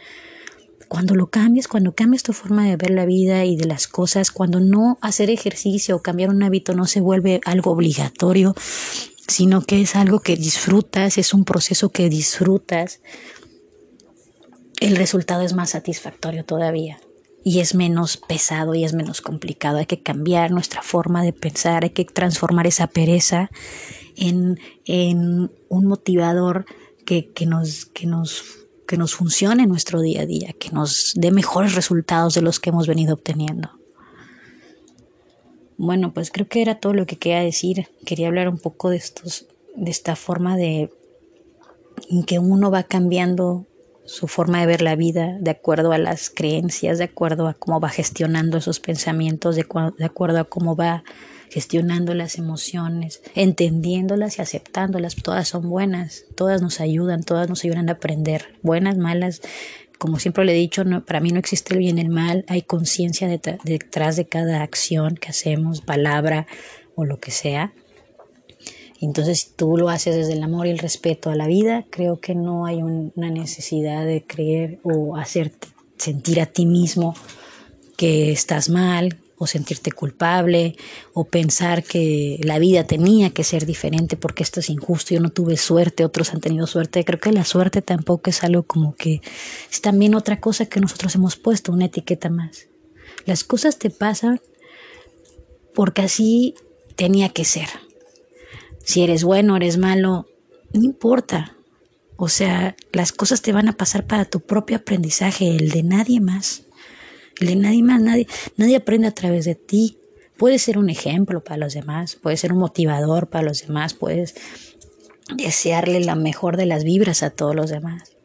Cuando 0.88 1.14
lo 1.14 1.30
cambies, 1.30 1.68
cuando 1.68 1.94
cambies 1.94 2.22
tu 2.22 2.32
forma 2.32 2.66
de 2.66 2.76
ver 2.76 2.90
la 2.90 3.06
vida 3.06 3.44
y 3.44 3.56
de 3.56 3.66
las 3.66 3.86
cosas, 3.86 4.30
cuando 4.30 4.58
no 4.58 4.98
hacer 5.00 5.30
ejercicio 5.30 5.96
o 5.96 6.02
cambiar 6.02 6.30
un 6.30 6.42
hábito 6.42 6.74
no 6.74 6.86
se 6.86 7.00
vuelve 7.00 7.40
algo 7.44 7.70
obligatorio, 7.70 8.54
sino 9.28 9.62
que 9.62 9.80
es 9.80 9.94
algo 9.94 10.20
que 10.20 10.36
disfrutas, 10.36 11.16
es 11.18 11.32
un 11.32 11.44
proceso 11.44 11.90
que 11.90 12.08
disfrutas, 12.08 13.00
el 14.80 14.96
resultado 14.96 15.42
es 15.42 15.52
más 15.54 15.70
satisfactorio 15.70 16.44
todavía 16.44 16.98
y 17.44 17.60
es 17.60 17.74
menos 17.74 18.16
pesado 18.16 18.74
y 18.74 18.84
es 18.84 18.92
menos 18.92 19.20
complicado. 19.20 19.78
Hay 19.78 19.86
que 19.86 20.02
cambiar 20.02 20.50
nuestra 20.50 20.82
forma 20.82 21.22
de 21.22 21.32
pensar, 21.32 21.84
hay 21.84 21.90
que 21.90 22.04
transformar 22.04 22.66
esa 22.66 22.86
pereza 22.86 23.50
en, 24.16 24.58
en 24.84 25.50
un 25.68 25.86
motivador 25.86 26.66
que, 27.06 27.30
que, 27.32 27.46
nos, 27.46 27.86
que, 27.86 28.06
nos, 28.06 28.44
que 28.86 28.96
nos 28.96 29.14
funcione 29.14 29.62
en 29.62 29.68
nuestro 29.68 30.00
día 30.00 30.22
a 30.22 30.26
día, 30.26 30.52
que 30.52 30.70
nos 30.70 31.12
dé 31.16 31.30
mejores 31.30 31.74
resultados 31.74 32.34
de 32.34 32.42
los 32.42 32.60
que 32.60 32.70
hemos 32.70 32.86
venido 32.86 33.14
obteniendo. 33.14 33.70
Bueno, 35.78 36.12
pues 36.12 36.30
creo 36.30 36.46
que 36.46 36.60
era 36.60 36.78
todo 36.78 36.92
lo 36.92 37.06
que 37.06 37.16
quería 37.16 37.40
decir. 37.40 37.88
Quería 38.04 38.28
hablar 38.28 38.50
un 38.50 38.58
poco 38.58 38.90
de 38.90 38.98
estos, 38.98 39.46
de 39.74 39.90
esta 39.90 40.14
forma 40.14 40.56
de 40.56 40.90
en 42.10 42.24
que 42.24 42.38
uno 42.38 42.70
va 42.70 42.82
cambiando 42.82 43.66
su 44.10 44.26
forma 44.26 44.60
de 44.60 44.66
ver 44.66 44.82
la 44.82 44.96
vida, 44.96 45.36
de 45.40 45.52
acuerdo 45.52 45.92
a 45.92 45.98
las 45.98 46.30
creencias, 46.30 46.98
de 46.98 47.04
acuerdo 47.04 47.46
a 47.46 47.54
cómo 47.54 47.78
va 47.78 47.90
gestionando 47.90 48.58
esos 48.58 48.80
pensamientos, 48.80 49.54
de, 49.54 49.64
de 49.98 50.04
acuerdo 50.04 50.40
a 50.40 50.44
cómo 50.44 50.74
va 50.74 51.04
gestionando 51.48 52.12
las 52.14 52.36
emociones, 52.36 53.22
entendiéndolas 53.36 54.38
y 54.38 54.42
aceptándolas. 54.42 55.14
Todas 55.14 55.46
son 55.46 55.70
buenas, 55.70 56.24
todas 56.34 56.60
nos 56.60 56.80
ayudan, 56.80 57.22
todas 57.22 57.48
nos 57.48 57.64
ayudan 57.64 57.88
a 57.88 57.92
aprender. 57.92 58.56
Buenas, 58.62 58.96
malas, 58.96 59.42
como 59.98 60.18
siempre 60.18 60.44
le 60.44 60.52
he 60.52 60.56
dicho, 60.56 60.82
para 61.06 61.20
mí 61.20 61.30
no 61.30 61.38
existe 61.38 61.74
el 61.74 61.78
bien 61.78 61.98
y 61.98 62.00
el 62.00 62.08
mal, 62.08 62.44
hay 62.48 62.62
conciencia 62.62 63.28
detrás 63.28 64.16
de 64.16 64.26
cada 64.26 64.62
acción 64.62 65.14
que 65.14 65.28
hacemos, 65.28 65.82
palabra 65.82 66.48
o 66.96 67.04
lo 67.04 67.20
que 67.20 67.30
sea. 67.30 67.72
Entonces, 69.00 69.40
si 69.40 69.50
tú 69.56 69.76
lo 69.76 69.88
haces 69.88 70.14
desde 70.14 70.34
el 70.34 70.42
amor 70.42 70.66
y 70.66 70.70
el 70.70 70.78
respeto 70.78 71.30
a 71.30 71.34
la 71.34 71.46
vida, 71.46 71.86
creo 71.90 72.20
que 72.20 72.34
no 72.34 72.66
hay 72.66 72.82
una 72.82 73.30
necesidad 73.30 74.04
de 74.04 74.24
creer 74.26 74.78
o 74.82 75.16
hacerte 75.16 75.68
sentir 75.96 76.40
a 76.40 76.46
ti 76.46 76.66
mismo 76.66 77.14
que 77.96 78.32
estás 78.32 78.68
mal 78.68 79.18
o 79.36 79.46
sentirte 79.46 79.90
culpable 79.90 80.76
o 81.14 81.24
pensar 81.24 81.82
que 81.82 82.38
la 82.42 82.58
vida 82.58 82.84
tenía 82.84 83.30
que 83.30 83.42
ser 83.42 83.64
diferente 83.64 84.18
porque 84.18 84.42
esto 84.42 84.60
es 84.60 84.68
injusto, 84.68 85.14
yo 85.14 85.20
no 85.20 85.30
tuve 85.30 85.56
suerte, 85.56 86.04
otros 86.04 86.34
han 86.34 86.42
tenido 86.42 86.66
suerte. 86.66 87.04
Creo 87.06 87.18
que 87.18 87.32
la 87.32 87.46
suerte 87.46 87.80
tampoco 87.80 88.28
es 88.28 88.44
algo 88.44 88.64
como 88.64 88.94
que 88.96 89.22
es 89.70 89.80
también 89.80 90.14
otra 90.14 90.40
cosa 90.40 90.66
que 90.66 90.80
nosotros 90.80 91.14
hemos 91.14 91.36
puesto, 91.36 91.72
una 91.72 91.86
etiqueta 91.86 92.28
más. 92.28 92.68
Las 93.24 93.44
cosas 93.44 93.78
te 93.78 93.88
pasan 93.88 94.42
porque 95.74 96.02
así 96.02 96.54
tenía 96.96 97.30
que 97.30 97.46
ser. 97.46 97.68
Si 98.82 99.02
eres 99.02 99.24
bueno, 99.24 99.56
eres 99.56 99.78
malo, 99.78 100.26
no 100.72 100.82
importa. 100.82 101.56
O 102.16 102.28
sea, 102.28 102.76
las 102.92 103.12
cosas 103.12 103.42
te 103.42 103.52
van 103.52 103.68
a 103.68 103.76
pasar 103.76 104.06
para 104.06 104.24
tu 104.24 104.40
propio 104.40 104.76
aprendizaje, 104.76 105.56
el 105.56 105.70
de 105.70 105.82
nadie 105.82 106.20
más. 106.20 106.64
El 107.40 107.48
de 107.48 107.56
nadie 107.56 107.82
más, 107.82 108.00
nadie, 108.00 108.26
nadie 108.56 108.76
aprende 108.76 109.06
a 109.06 109.14
través 109.14 109.44
de 109.44 109.54
ti. 109.54 109.98
Puedes 110.36 110.62
ser 110.62 110.78
un 110.78 110.90
ejemplo 110.90 111.42
para 111.42 111.58
los 111.58 111.74
demás, 111.74 112.16
puedes 112.16 112.40
ser 112.40 112.52
un 112.52 112.58
motivador 112.58 113.28
para 113.28 113.44
los 113.44 113.66
demás, 113.66 113.94
puedes 113.94 114.34
desearle 115.36 116.00
la 116.00 116.14
mejor 116.14 116.56
de 116.56 116.66
las 116.66 116.84
vibras 116.84 117.22
a 117.22 117.30
todos 117.30 117.54
los 117.54 117.70
demás. 117.70 118.16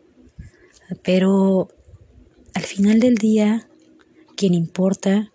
Pero 1.04 1.70
al 2.54 2.63
final 2.63 3.00
del 3.00 3.15
día, 3.15 3.68
quien 4.36 4.54
importa, 4.54 5.32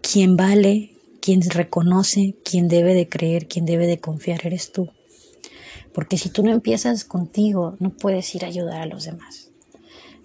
quien 0.00 0.36
vale, 0.36 0.95
quien 1.26 1.40
reconoce, 1.42 2.36
quien 2.44 2.68
debe 2.68 2.94
de 2.94 3.08
creer, 3.08 3.48
quien 3.48 3.66
debe 3.66 3.88
de 3.88 3.98
confiar, 3.98 4.46
eres 4.46 4.70
tú. 4.70 4.92
Porque 5.92 6.18
si 6.18 6.28
tú 6.28 6.44
no 6.44 6.52
empiezas 6.52 7.04
contigo, 7.04 7.74
no 7.80 7.90
puedes 7.90 8.32
ir 8.36 8.44
a 8.44 8.46
ayudar 8.46 8.80
a 8.80 8.86
los 8.86 9.06
demás. 9.06 9.50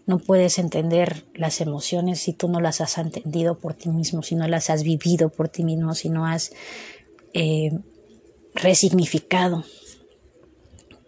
No 0.06 0.20
puedes 0.20 0.60
entender 0.60 1.26
las 1.34 1.60
emociones 1.60 2.20
si 2.20 2.34
tú 2.34 2.50
no 2.50 2.60
las 2.60 2.82
has 2.82 3.00
entendido 3.00 3.58
por 3.58 3.74
ti 3.74 3.90
mismo, 3.90 4.22
si 4.22 4.36
no 4.36 4.48
las 4.48 4.70
has 4.70 4.84
vivido 4.84 5.30
por 5.30 5.50
ti 5.50 5.64
mismo, 5.64 5.96
si 5.96 6.10
no 6.10 6.28
has 6.28 6.52
eh, 7.34 7.72
resignificado 8.54 9.64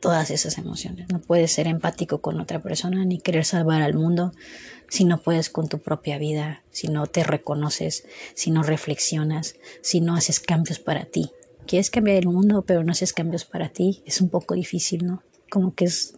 todas 0.04 0.32
esas 0.32 0.58
emociones. 0.58 1.08
No 1.10 1.22
puedes 1.22 1.54
ser 1.54 1.66
empático 1.66 2.20
con 2.20 2.42
otra 2.42 2.62
persona 2.62 3.06
ni 3.06 3.20
querer 3.20 3.46
salvar 3.46 3.82
al 3.82 3.94
mundo 3.94 4.34
si 4.90 5.06
no 5.06 5.22
puedes 5.22 5.50
con 5.50 5.70
tu 5.70 5.80
propia 5.80 6.18
vida, 6.18 6.62
si 6.72 6.90
no 6.90 7.08
te 7.08 7.24
reconoces, 7.24 8.06
si 8.34 8.52
no 8.52 8.64
reflexionas, 8.64 9.56
si 9.82 10.02
no 10.02 10.18
haces 10.18 10.42
cambios 10.42 10.80
para 10.80 11.06
ti. 11.06 11.32
Quieres 11.68 11.90
cambiar 11.90 12.18
el 12.18 12.28
mundo, 12.28 12.66
pero 12.68 12.84
no 12.84 12.92
haces 12.92 13.14
cambios 13.14 13.46
para 13.46 13.70
ti, 13.70 14.04
es 14.06 14.20
un 14.20 14.28
poco 14.28 14.56
difícil, 14.56 15.06
¿no? 15.06 15.24
Como 15.50 15.74
que 15.74 15.86
es 15.86 16.16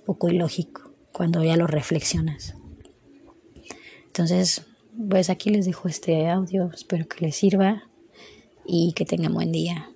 un 0.00 0.04
poco 0.04 0.28
ilógico 0.28 0.92
cuando 1.12 1.44
ya 1.44 1.56
lo 1.56 1.68
reflexionas. 1.68 2.56
Entonces, 4.06 4.62
pues 5.08 5.30
aquí 5.30 5.50
les 5.50 5.66
dejo 5.66 5.86
este 5.86 6.28
audio, 6.28 6.72
espero 6.74 7.06
que 7.06 7.26
les 7.26 7.36
sirva 7.36 7.84
y 8.66 8.92
que 8.94 9.04
tengan 9.04 9.34
buen 9.34 9.52
día. 9.52 9.88